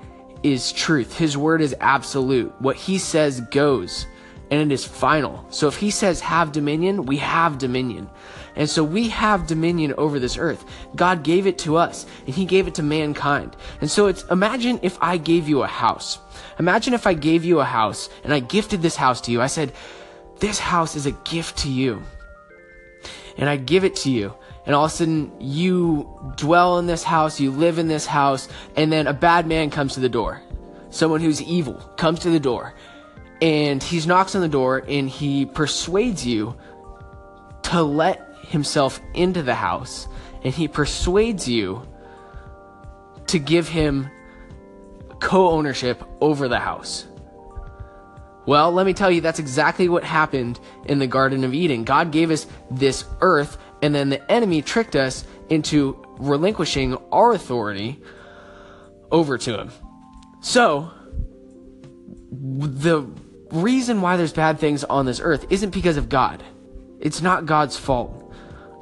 is 0.43 0.73
truth. 0.73 1.17
His 1.17 1.37
word 1.37 1.61
is 1.61 1.75
absolute. 1.81 2.53
What 2.61 2.77
he 2.77 2.99
says 2.99 3.41
goes 3.41 4.07
and 4.51 4.61
it 4.61 4.75
is 4.75 4.85
final. 4.85 5.45
So 5.51 5.69
if 5.69 5.77
he 5.77 5.91
says 5.91 6.21
have 6.21 6.53
dominion, 6.53 7.07
we 7.07 7.19
have 7.19 7.59
dominion. 7.59 8.11
And 8.57 8.69
so 8.69 8.83
we 8.83 9.09
have 9.11 9.47
dominion 9.47 9.95
over 9.97 10.19
this 10.19 10.37
earth. 10.37 10.65
God 10.97 11.23
gave 11.23 11.47
it 11.47 11.59
to 11.59 11.77
us 11.77 12.05
and 12.27 12.35
he 12.35 12.45
gave 12.45 12.67
it 12.67 12.75
to 12.77 12.83
mankind. 12.83 13.57
And 13.81 13.91
so 13.91 14.07
it's 14.07 14.25
imagine 14.25 14.81
if 14.83 14.99
I 15.01 15.19
gave 15.19 15.49
you 15.49 15.63
a 15.63 15.69
house. 15.69 16.19
Imagine 16.59 16.95
if 16.95 17.07
I 17.07 17.15
gave 17.15 17.45
you 17.45 17.61
a 17.61 17.65
house 17.65 18.09
and 18.25 18.35
I 18.35 18.41
gifted 18.41 18.83
this 18.83 18.97
house 18.97 19.21
to 19.23 19.31
you. 19.31 19.41
I 19.41 19.47
said, 19.47 19.73
this 20.41 20.59
house 20.59 20.97
is 20.97 21.07
a 21.07 21.13
gift 21.13 21.59
to 21.59 21.71
you. 21.71 22.03
And 23.37 23.49
I 23.49 23.57
give 23.57 23.85
it 23.85 23.95
to 23.97 24.11
you 24.11 24.35
and 24.67 24.75
all 24.75 24.85
of 24.85 24.93
a 24.93 24.95
sudden 24.95 25.33
you 25.41 26.09
dwell 26.37 26.79
in 26.79 26.87
this 26.87 27.03
house, 27.03 27.41
you 27.41 27.51
live 27.51 27.79
in 27.79 27.89
this 27.89 28.07
house, 28.07 28.49
and 28.77 28.93
then 28.93 29.07
a 29.07 29.13
bad 29.13 29.47
man 29.47 29.71
comes 29.71 29.95
to 29.95 30.01
the 30.01 30.09
door. 30.09 30.43
Someone 30.91 31.21
who's 31.21 31.41
evil 31.43 31.75
comes 31.97 32.21
to 32.21 32.31
the 32.31 32.41
door, 32.41 32.75
and 33.41 33.83
he 33.83 34.05
knocks 34.07 34.35
on 34.35 34.41
the 34.41 34.49
door 34.49 34.85
and 34.87 35.09
he 35.09 35.47
persuades 35.47 36.27
you 36.27 36.57
to 37.63 37.83
let 37.83 38.35
himself 38.43 39.01
into 39.15 39.43
the 39.43 39.55
house, 39.55 40.09
and 40.43 40.53
he 40.53 40.69
persuades 40.69 41.49
you 41.49 41.87
to 43.29 43.39
give 43.39 43.69
him 43.69 44.11
co 45.21 45.51
ownership 45.51 46.03
over 46.21 46.49
the 46.49 46.59
house. 46.59 47.07
Well, 48.47 48.73
let 48.73 48.87
me 48.87 48.95
tell 48.95 49.11
you, 49.11 49.21
that's 49.21 49.39
exactly 49.39 49.89
what 49.89 50.03
happened 50.03 50.59
in 50.87 50.99
the 50.99 51.07
Garden 51.07 51.45
of 51.45 51.55
Eden. 51.55 51.85
God 51.85 52.11
gave 52.11 52.31
us 52.31 52.47
this 52.71 53.05
earth 53.21 53.59
and 53.83 53.95
then 53.95 54.09
the 54.09 54.31
enemy 54.31 54.63
tricked 54.63 54.97
us 54.97 55.25
into 55.49 55.97
relinquishing 56.19 56.97
our 57.11 57.33
authority 57.33 58.01
over 59.11 59.39
to 59.39 59.61
him. 59.61 59.71
So, 60.41 60.91
the 62.33 63.03
reason 63.51 64.01
why 64.01 64.17
there's 64.17 64.33
bad 64.33 64.59
things 64.59 64.85
on 64.85 65.07
this 65.07 65.21
earth 65.23 65.47
isn't 65.51 65.71
because 65.71 65.97
of 65.97 66.09
God. 66.09 66.43
It's 67.01 67.21
not 67.21 67.47
God's 67.47 67.77
fault. 67.77 68.33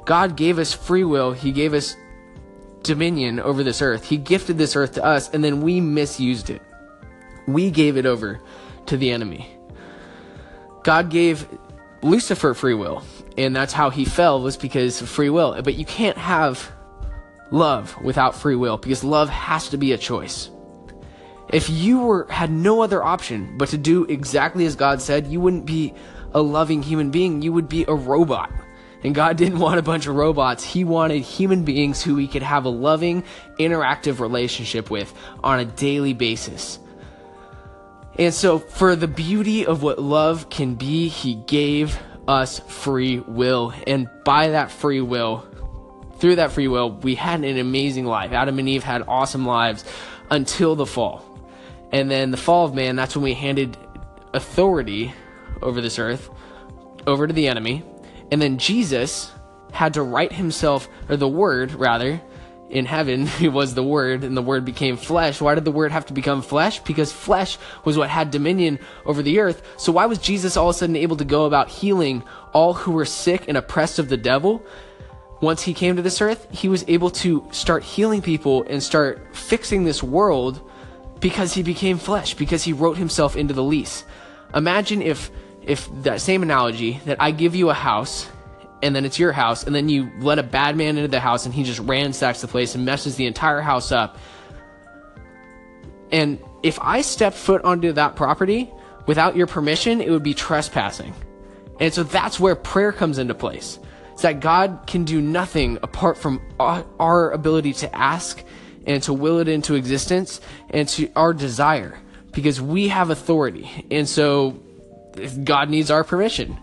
God 0.05 0.35
gave 0.35 0.59
us 0.59 0.73
free 0.73 1.03
will, 1.03 1.33
He 1.33 1.51
gave 1.51 1.73
us 1.73 1.95
dominion 2.83 3.39
over 3.39 3.63
this 3.63 3.81
earth. 3.81 4.05
He 4.05 4.17
gifted 4.17 4.57
this 4.57 4.75
earth 4.75 4.93
to 4.93 5.03
us, 5.03 5.29
and 5.29 5.43
then 5.43 5.61
we 5.61 5.81
misused 5.81 6.49
it. 6.49 6.61
We 7.47 7.71
gave 7.71 7.97
it 7.97 8.05
over 8.05 8.39
to 8.87 8.97
the 8.97 9.11
enemy. 9.11 9.47
God 10.83 11.09
gave 11.09 11.47
Lucifer 12.01 12.53
free 12.53 12.73
will 12.73 13.03
and 13.37 13.55
that's 13.55 13.73
how 13.73 13.89
he 13.89 14.05
fell 14.05 14.41
was 14.41 14.57
because 14.57 15.01
of 15.01 15.09
free 15.09 15.29
will. 15.29 15.61
But 15.61 15.75
you 15.75 15.85
can't 15.85 16.17
have 16.17 16.71
love 17.51 17.95
without 18.01 18.35
free 18.35 18.55
will 18.55 18.77
because 18.77 19.03
love 19.03 19.29
has 19.29 19.69
to 19.69 19.77
be 19.77 19.91
a 19.91 19.97
choice. 19.97 20.49
If 21.49 21.69
you 21.69 22.01
were 22.01 22.27
had 22.29 22.51
no 22.51 22.81
other 22.81 23.03
option 23.03 23.57
but 23.57 23.69
to 23.69 23.77
do 23.77 24.05
exactly 24.05 24.65
as 24.65 24.75
God 24.75 25.01
said, 25.01 25.27
you 25.27 25.39
wouldn't 25.39 25.65
be 25.65 25.93
a 26.33 26.41
loving 26.41 26.83
human 26.83 27.09
being, 27.09 27.41
you 27.41 27.51
would 27.51 27.67
be 27.67 27.85
a 27.87 27.95
robot. 27.95 28.51
And 29.03 29.15
God 29.15 29.37
didn't 29.37 29.59
want 29.65 29.79
a 29.79 29.83
bunch 29.83 30.07
of 30.07 30.15
robots. 30.15 30.63
He 30.63 30.83
wanted 30.83 31.21
human 31.21 31.63
beings 31.63 32.03
who 32.03 32.17
he 32.17 32.27
could 32.27 32.43
have 32.43 32.65
a 32.65 32.69
loving, 32.69 33.23
interactive 33.59 34.19
relationship 34.19 34.91
with 34.91 35.13
on 35.43 35.59
a 35.59 35.65
daily 35.65 36.13
basis. 36.13 36.79
And 38.17 38.33
so, 38.33 38.59
for 38.59 38.97
the 38.97 39.07
beauty 39.07 39.65
of 39.65 39.81
what 39.81 39.97
love 39.97 40.49
can 40.49 40.75
be, 40.75 41.07
he 41.07 41.35
gave 41.35 41.97
us 42.29 42.59
free 42.59 43.19
will. 43.19 43.73
And 43.87 44.07
by 44.23 44.49
that 44.49 44.71
free 44.71 45.01
will, 45.01 45.45
through 46.19 46.35
that 46.35 46.51
free 46.51 46.67
will, 46.67 46.91
we 46.91 47.15
had 47.15 47.43
an 47.43 47.57
amazing 47.57 48.05
life. 48.05 48.31
Adam 48.31 48.59
and 48.59 48.69
Eve 48.69 48.83
had 48.83 49.03
awesome 49.07 49.45
lives 49.45 49.83
until 50.29 50.75
the 50.75 50.85
fall. 50.85 51.25
And 51.91 52.09
then 52.09 52.29
the 52.29 52.37
fall 52.37 52.65
of 52.65 52.75
man, 52.75 52.95
that's 52.95 53.15
when 53.15 53.23
we 53.23 53.33
handed 53.33 53.75
authority 54.31 55.11
over 55.61 55.81
this 55.81 55.97
earth 55.97 56.29
over 57.07 57.25
to 57.25 57.33
the 57.33 57.47
enemy. 57.47 57.83
And 58.31 58.39
then 58.39 58.59
Jesus 58.59 59.31
had 59.71 59.95
to 59.95 60.03
write 60.03 60.31
himself, 60.31 60.87
or 61.09 61.17
the 61.17 61.27
Word, 61.27 61.71
rather, 61.71 62.21
in 62.69 62.85
heaven, 62.85 63.27
it 63.41 63.49
was 63.49 63.73
the 63.73 63.83
Word, 63.83 64.23
and 64.23 64.37
the 64.37 64.41
Word 64.41 64.65
became 64.65 64.97
flesh. 64.97 65.41
Why 65.41 65.55
did 65.55 65.65
the 65.65 65.71
Word 65.71 65.91
have 65.91 66.05
to 66.07 66.13
become 66.13 66.41
flesh? 66.41 66.79
Because 66.79 67.11
flesh 67.11 67.57
was 67.83 67.97
what 67.97 68.09
had 68.09 68.31
dominion 68.31 68.79
over 69.05 69.21
the 69.21 69.39
earth. 69.39 69.61
So 69.77 69.91
why 69.91 70.05
was 70.05 70.19
Jesus 70.19 70.55
all 70.55 70.69
of 70.69 70.75
a 70.75 70.79
sudden 70.79 70.95
able 70.95 71.17
to 71.17 71.25
go 71.25 71.45
about 71.45 71.69
healing 71.69 72.23
all 72.53 72.73
who 72.73 72.91
were 72.91 73.05
sick 73.05 73.47
and 73.47 73.57
oppressed 73.57 73.99
of 73.99 74.09
the 74.09 74.17
devil? 74.17 74.63
Once 75.41 75.63
he 75.63 75.73
came 75.73 75.95
to 75.95 76.01
this 76.01 76.21
earth, 76.21 76.47
he 76.51 76.67
was 76.67 76.83
able 76.87 77.09
to 77.09 77.47
start 77.51 77.81
healing 77.81 78.21
people 78.21 78.63
and 78.63 78.83
start 78.83 79.25
fixing 79.33 79.85
this 79.85 80.03
world 80.03 80.61
because 81.21 81.53
he 81.53 81.63
became 81.63 81.97
flesh, 81.97 82.33
because 82.33 82.63
he 82.63 82.73
wrote 82.73 82.97
himself 82.97 83.35
into 83.35 83.53
the 83.53 83.63
lease. 83.63 84.03
Imagine 84.53 85.01
if 85.01 85.31
if 85.61 85.89
that 86.03 86.21
same 86.21 86.41
analogy 86.41 86.99
that 87.05 87.17
I 87.19 87.31
give 87.31 87.53
you 87.53 87.69
a 87.69 87.73
house 87.73 88.27
and 88.81 88.95
then 88.95 89.05
it's 89.05 89.19
your 89.19 89.31
house 89.31 89.63
and 89.63 89.75
then 89.75 89.89
you 89.89 90.11
let 90.19 90.39
a 90.39 90.43
bad 90.43 90.77
man 90.77 90.97
into 90.97 91.07
the 91.07 91.19
house 91.19 91.45
and 91.45 91.53
he 91.53 91.63
just 91.63 91.79
ransacks 91.79 92.41
the 92.41 92.47
place 92.47 92.75
and 92.75 92.85
messes 92.85 93.15
the 93.15 93.25
entire 93.25 93.61
house 93.61 93.91
up. 93.91 94.17
And 96.11 96.39
if 96.63 96.79
I 96.81 97.01
stepped 97.01 97.35
foot 97.35 97.63
onto 97.63 97.91
that 97.93 98.15
property 98.15 98.71
without 99.05 99.35
your 99.35 99.47
permission, 99.47 100.01
it 100.01 100.09
would 100.09 100.23
be 100.23 100.33
trespassing. 100.33 101.13
And 101.79 101.93
so 101.93 102.03
that's 102.03 102.39
where 102.39 102.55
prayer 102.55 102.91
comes 102.91 103.17
into 103.17 103.33
place. 103.33 103.79
It's 104.13 104.23
that 104.23 104.39
God 104.39 104.81
can 104.87 105.05
do 105.05 105.21
nothing 105.21 105.77
apart 105.81 106.17
from 106.17 106.41
our 106.59 107.31
ability 107.31 107.73
to 107.73 107.95
ask 107.95 108.43
and 108.85 109.01
to 109.03 109.13
will 109.13 109.39
it 109.39 109.47
into 109.47 109.75
existence 109.75 110.41
and 110.69 110.87
to 110.89 111.09
our 111.15 111.33
desire 111.33 111.97
because 112.31 112.59
we 112.59 112.89
have 112.89 113.09
authority. 113.09 113.85
And 113.91 114.07
so 114.07 114.59
God 115.43 115.69
needs 115.69 115.91
our 115.91 116.03
permission. 116.03 116.57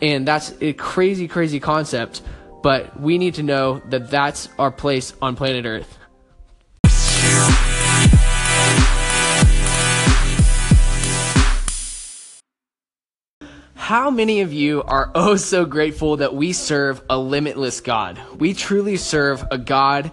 And 0.00 0.26
that's 0.28 0.52
a 0.60 0.72
crazy, 0.74 1.26
crazy 1.26 1.60
concept, 1.60 2.22
but 2.62 3.00
we 3.00 3.18
need 3.18 3.34
to 3.34 3.42
know 3.42 3.80
that 3.88 4.10
that's 4.10 4.48
our 4.58 4.70
place 4.70 5.14
on 5.22 5.36
planet 5.36 5.64
Earth. 5.64 5.98
How 13.74 14.10
many 14.10 14.40
of 14.40 14.52
you 14.52 14.82
are 14.82 15.12
oh 15.14 15.36
so 15.36 15.64
grateful 15.64 16.16
that 16.16 16.34
we 16.34 16.52
serve 16.52 17.00
a 17.08 17.16
limitless 17.16 17.80
God? 17.80 18.20
We 18.36 18.52
truly 18.52 18.96
serve 18.96 19.44
a 19.52 19.58
God 19.58 20.10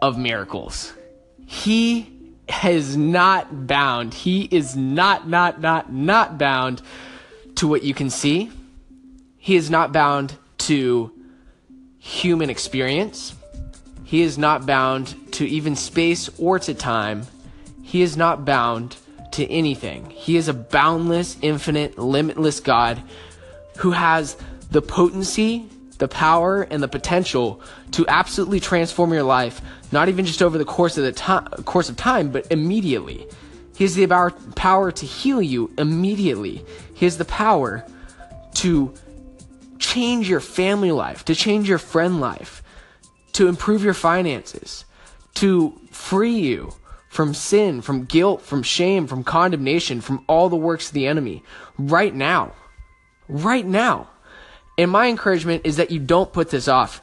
of 0.00 0.16
miracles. 0.16 0.94
He 1.46 2.10
is 2.64 2.96
not 2.96 3.66
bound. 3.66 4.14
He 4.14 4.48
is 4.50 4.74
not, 4.74 5.28
not, 5.28 5.60
not, 5.60 5.92
not 5.92 6.38
bound 6.38 6.80
to 7.56 7.68
what 7.68 7.82
you 7.82 7.92
can 7.92 8.08
see. 8.08 8.50
He 9.44 9.56
is 9.56 9.68
not 9.68 9.92
bound 9.92 10.38
to 10.56 11.12
human 11.98 12.48
experience. 12.48 13.34
He 14.02 14.22
is 14.22 14.38
not 14.38 14.64
bound 14.64 15.32
to 15.32 15.46
even 15.46 15.76
space 15.76 16.30
or 16.38 16.58
to 16.60 16.72
time. 16.72 17.26
He 17.82 18.00
is 18.00 18.16
not 18.16 18.46
bound 18.46 18.96
to 19.32 19.46
anything. 19.52 20.08
He 20.08 20.38
is 20.38 20.48
a 20.48 20.54
boundless, 20.54 21.36
infinite, 21.42 21.98
limitless 21.98 22.58
God 22.60 23.02
who 23.76 23.90
has 23.90 24.34
the 24.70 24.80
potency 24.80 25.68
the 25.98 26.08
power 26.08 26.62
and 26.62 26.82
the 26.82 26.88
potential 26.88 27.60
to 27.92 28.06
absolutely 28.08 28.60
transform 28.60 29.12
your 29.12 29.22
life, 29.24 29.60
not 29.92 30.08
even 30.08 30.24
just 30.24 30.42
over 30.42 30.56
the 30.56 30.64
course 30.64 30.96
of 30.96 31.04
the 31.04 31.12
time, 31.12 31.44
course 31.64 31.90
of 31.90 31.98
time, 31.98 32.30
but 32.30 32.50
immediately. 32.50 33.26
He 33.76 33.84
has 33.84 33.94
the 33.94 34.06
power 34.56 34.90
to 34.90 35.06
heal 35.06 35.42
you 35.42 35.70
immediately. 35.76 36.64
He 36.94 37.04
has 37.04 37.18
the 37.18 37.26
power 37.26 37.84
to 38.54 38.94
change 39.78 40.28
your 40.28 40.40
family 40.40 40.92
life, 40.92 41.24
to 41.26 41.34
change 41.34 41.68
your 41.68 41.78
friend 41.78 42.20
life, 42.20 42.62
to 43.32 43.48
improve 43.48 43.84
your 43.84 43.94
finances, 43.94 44.84
to 45.34 45.78
free 45.90 46.38
you 46.38 46.72
from 47.08 47.34
sin, 47.34 47.80
from 47.80 48.04
guilt, 48.04 48.42
from 48.42 48.62
shame, 48.62 49.06
from 49.06 49.22
condemnation, 49.22 50.00
from 50.00 50.24
all 50.26 50.48
the 50.48 50.56
works 50.56 50.88
of 50.88 50.94
the 50.94 51.06
enemy 51.06 51.42
right 51.78 52.14
now. 52.14 52.52
Right 53.28 53.64
now. 53.64 54.08
And 54.76 54.90
my 54.90 55.06
encouragement 55.08 55.62
is 55.64 55.76
that 55.76 55.90
you 55.90 56.00
don't 56.00 56.32
put 56.32 56.50
this 56.50 56.66
off. 56.66 57.00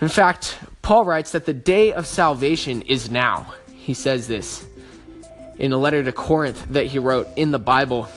In 0.00 0.08
fact, 0.08 0.58
Paul 0.80 1.04
writes 1.04 1.32
that 1.32 1.46
the 1.46 1.52
day 1.52 1.92
of 1.92 2.06
salvation 2.06 2.82
is 2.82 3.10
now. 3.10 3.54
He 3.72 3.94
says 3.94 4.26
this 4.26 4.66
in 5.58 5.72
a 5.72 5.76
letter 5.76 6.02
to 6.02 6.12
Corinth 6.12 6.66
that 6.70 6.86
he 6.86 6.98
wrote 6.98 7.28
in 7.36 7.50
the 7.50 7.58
Bible. 7.58 8.08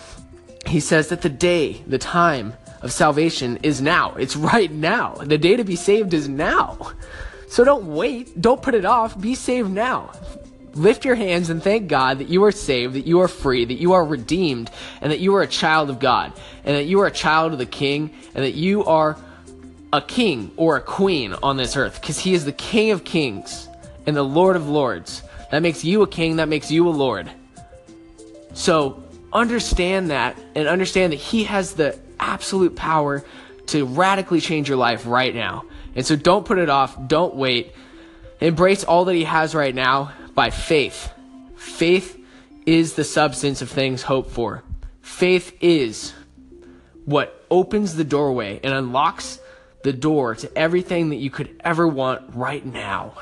He 0.66 0.80
says 0.80 1.10
that 1.10 1.22
the 1.22 1.30
day, 1.30 1.84
the 1.86 1.98
time 1.98 2.54
of 2.86 2.94
salvation 2.94 3.58
is 3.64 3.82
now. 3.82 4.16
It's 4.16 4.38
right 4.38 4.72
now. 4.72 5.16
The 5.16 5.38
day 5.38 5.58
to 5.58 5.66
be 5.66 5.76
saved 5.76 6.14
is 6.14 6.30
now. 6.30 6.94
So 7.50 7.66
don't 7.66 7.96
wait. 7.96 8.40
Don't 8.40 8.62
put 8.62 8.76
it 8.76 8.86
off. 8.86 9.20
Be 9.20 9.36
saved 9.36 9.72
now 9.72 10.12
lift 10.76 11.06
your 11.06 11.16
hands 11.16 11.50
and 11.50 11.64
thank 11.64 11.88
God 11.88 12.20
that 12.20 12.28
you 12.28 12.44
are 12.44 12.52
saved, 12.52 12.96
that 12.96 13.08
you 13.08 13.22
are 13.22 13.28
free, 13.28 13.66
that 13.66 13.80
you 13.80 13.94
are 13.94 14.06
redeemed, 14.06 14.70
and 15.02 15.12
that 15.12 15.20
you 15.20 15.34
are 15.36 15.42
a 15.42 15.48
child 15.48 15.90
of 15.90 16.00
God, 16.00 16.34
and 16.64 16.76
that 16.76 16.84
you 16.84 17.00
are 17.02 17.08
a 17.08 17.12
child 17.12 17.54
of 17.54 17.58
the 17.58 17.66
King, 17.66 18.14
and 18.36 18.44
that 18.44 18.54
you 18.54 18.84
are 18.86 19.18
a 19.94 20.02
king 20.02 20.52
or 20.58 20.76
a 20.76 20.82
queen 20.82 21.34
on 21.42 21.56
this 21.56 21.78
earth, 21.78 22.02
because 22.02 22.20
He 22.20 22.34
is 22.34 22.44
the 22.44 22.52
King 22.52 22.92
of 22.92 23.04
kings 23.04 23.70
and 24.06 24.16
the 24.16 24.24
Lord 24.24 24.56
of 24.56 24.68
lords. 24.68 25.24
That 25.52 25.62
makes 25.62 25.86
you 25.86 26.02
a 26.02 26.08
king, 26.08 26.36
that 26.36 26.50
makes 26.50 26.70
you 26.70 26.88
a 26.88 26.92
Lord. 26.92 27.32
So 28.54 29.02
understand 29.32 30.10
that 30.10 30.38
and 30.56 30.68
understand 30.68 31.14
that 31.14 31.20
He 31.20 31.46
has 31.46 31.74
the 31.74 31.98
absolute 32.20 32.76
power 32.76 33.24
to 33.68 33.86
radically 33.86 34.42
change 34.42 34.70
your 34.70 34.78
life 34.78 35.06
right 35.06 35.34
now. 35.34 35.66
And 35.96 36.06
so 36.06 36.16
don't 36.16 36.46
put 36.46 36.58
it 36.58 36.70
off, 36.70 36.98
don't 37.08 37.36
wait. 37.36 37.74
Embrace 38.40 38.84
all 38.84 39.06
that 39.06 39.16
He 39.16 39.24
has 39.24 39.56
right 39.56 39.74
now 39.74 40.12
by 40.34 40.50
faith. 40.50 41.12
Faith 41.56 42.20
is 42.66 42.94
the 42.94 43.04
substance 43.04 43.62
of 43.62 43.70
things 43.70 44.02
hoped 44.02 44.32
for. 44.32 44.64
Faith 45.02 45.56
is 45.62 46.14
what 47.06 47.46
opens 47.50 47.96
the 47.96 48.04
doorway 48.04 48.60
and 48.64 48.74
unlocks 48.74 49.40
the 49.84 49.94
door 49.94 50.36
to 50.36 50.58
everything 50.58 51.10
that 51.10 51.18
you 51.18 51.30
could 51.30 51.62
ever 51.64 51.88
want 51.88 52.36
right 52.36 52.66
now. 52.66 53.14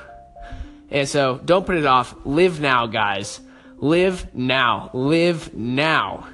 And 0.90 1.08
so 1.10 1.40
don't 1.44 1.66
put 1.66 1.76
it 1.76 1.86
off. 1.86 2.16
Live 2.26 2.62
now, 2.62 2.88
guys. 2.88 3.42
Live 3.78 4.34
now. 4.34 4.90
Live 4.94 5.54
now. 5.54 6.28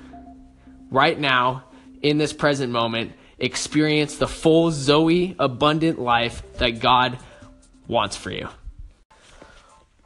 Right 0.92 1.20
now, 1.20 1.64
in 2.02 2.18
this 2.18 2.34
present 2.34 2.72
moment, 2.72 3.14
experience 3.38 4.18
the 4.18 4.28
full 4.28 4.72
Zoe 4.72 5.36
abundant 5.40 6.00
life 6.00 6.44
that 6.58 6.80
God 6.80 7.18
wants 7.88 8.16
for 8.16 8.32
you. 8.32 8.50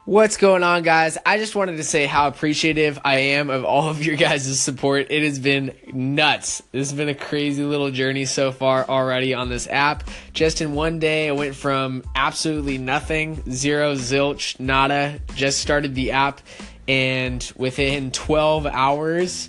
What's 0.06 0.36
going 0.36 0.62
on, 0.62 0.82
guys? 0.82 1.16
I 1.24 1.38
just 1.38 1.56
wanted 1.56 1.78
to 1.78 1.82
say 1.82 2.04
how 2.04 2.28
appreciative 2.28 2.98
I 3.06 3.16
am 3.16 3.48
of 3.48 3.64
all 3.64 3.88
of 3.88 4.04
your 4.04 4.16
guys' 4.16 4.60
support. 4.60 5.06
It 5.08 5.22
has 5.22 5.38
been 5.38 5.74
nuts. 5.94 6.62
This 6.72 6.90
has 6.90 6.92
been 6.94 7.08
a 7.08 7.14
crazy 7.14 7.62
little 7.62 7.90
journey 7.90 8.26
so 8.26 8.52
far 8.52 8.86
already 8.86 9.32
on 9.32 9.48
this 9.48 9.66
app. 9.66 10.04
Just 10.34 10.60
in 10.60 10.74
one 10.74 10.98
day, 10.98 11.30
I 11.30 11.32
went 11.32 11.54
from 11.54 12.04
absolutely 12.14 12.76
nothing, 12.76 13.42
zero, 13.50 13.94
zilch, 13.94 14.60
nada, 14.60 15.20
just 15.36 15.60
started 15.60 15.94
the 15.94 16.10
app, 16.10 16.42
and 16.86 17.50
within 17.56 18.10
12 18.10 18.66
hours, 18.66 19.48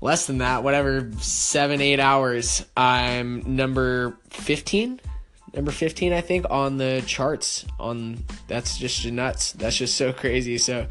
less 0.00 0.26
than 0.26 0.38
that, 0.38 0.62
whatever, 0.62 1.10
seven, 1.18 1.80
eight 1.80 2.00
hours, 2.00 2.64
I'm 2.76 3.56
number 3.56 4.18
15 4.30 5.00
number 5.54 5.72
15 5.72 6.12
i 6.12 6.20
think 6.20 6.46
on 6.48 6.76
the 6.76 7.02
charts. 7.06 7.66
On 7.78 8.22
that's 8.46 8.78
just 8.78 9.04
nuts. 9.06 9.52
That's 9.52 9.76
just 9.76 9.96
so 9.96 10.12
crazy. 10.12 10.58
So 10.58 10.86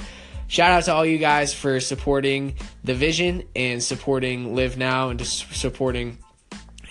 shout 0.47 0.71
out 0.71 0.83
to 0.83 0.93
all 0.93 1.05
you 1.05 1.17
guys 1.17 1.53
for 1.53 1.79
supporting 1.79 2.55
the 2.83 2.93
vision 2.93 3.43
and 3.55 3.81
supporting 3.81 4.55
live 4.55 4.77
now 4.77 5.09
and 5.09 5.19
just 5.19 5.53
supporting 5.55 6.17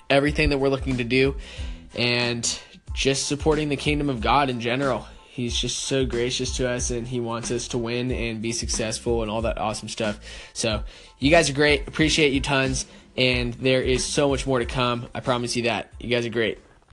everything 0.09 0.51
that 0.51 0.59
we're 0.59 0.69
looking 0.69 0.99
to 0.99 1.05
do 1.05 1.37
and 1.95 2.59
just 2.95 3.29
supporting 3.29 3.69
the 3.69 3.77
kingdom 3.77 4.09
of 4.09 4.21
god 4.21 4.49
in 4.49 4.61
general 4.61 5.07
he's 5.39 5.57
just 5.57 5.79
so 5.79 6.05
gracious 6.05 6.57
to 6.57 6.69
us 6.69 6.91
and 6.91 7.09
he 7.09 7.21
wants 7.21 7.51
us 7.51 7.69
to 7.69 7.79
win 7.79 8.11
and 8.11 8.43
be 8.43 8.53
successful 8.53 9.23
and 9.23 9.31
all 9.31 9.43
that 9.43 9.57
awesome 9.59 9.89
stuff 9.89 10.19
so 10.53 10.83
you 11.19 11.31
guys 11.31 11.49
are 11.49 11.55
great 11.55 11.87
appreciate 11.87 12.33
you 12.33 12.41
tons 12.41 12.87
and 13.19 13.55
there 13.55 13.83
is 13.83 14.05
so 14.05 14.29
much 14.29 14.47
more 14.47 14.61
to 14.61 14.65
come. 14.65 15.09
I 15.13 15.21
promise 15.21 15.57
you 15.57 15.65
that. 15.65 15.93
You 15.99 16.09
guys 16.09 16.25
are 16.25 16.31
great. 16.31 16.59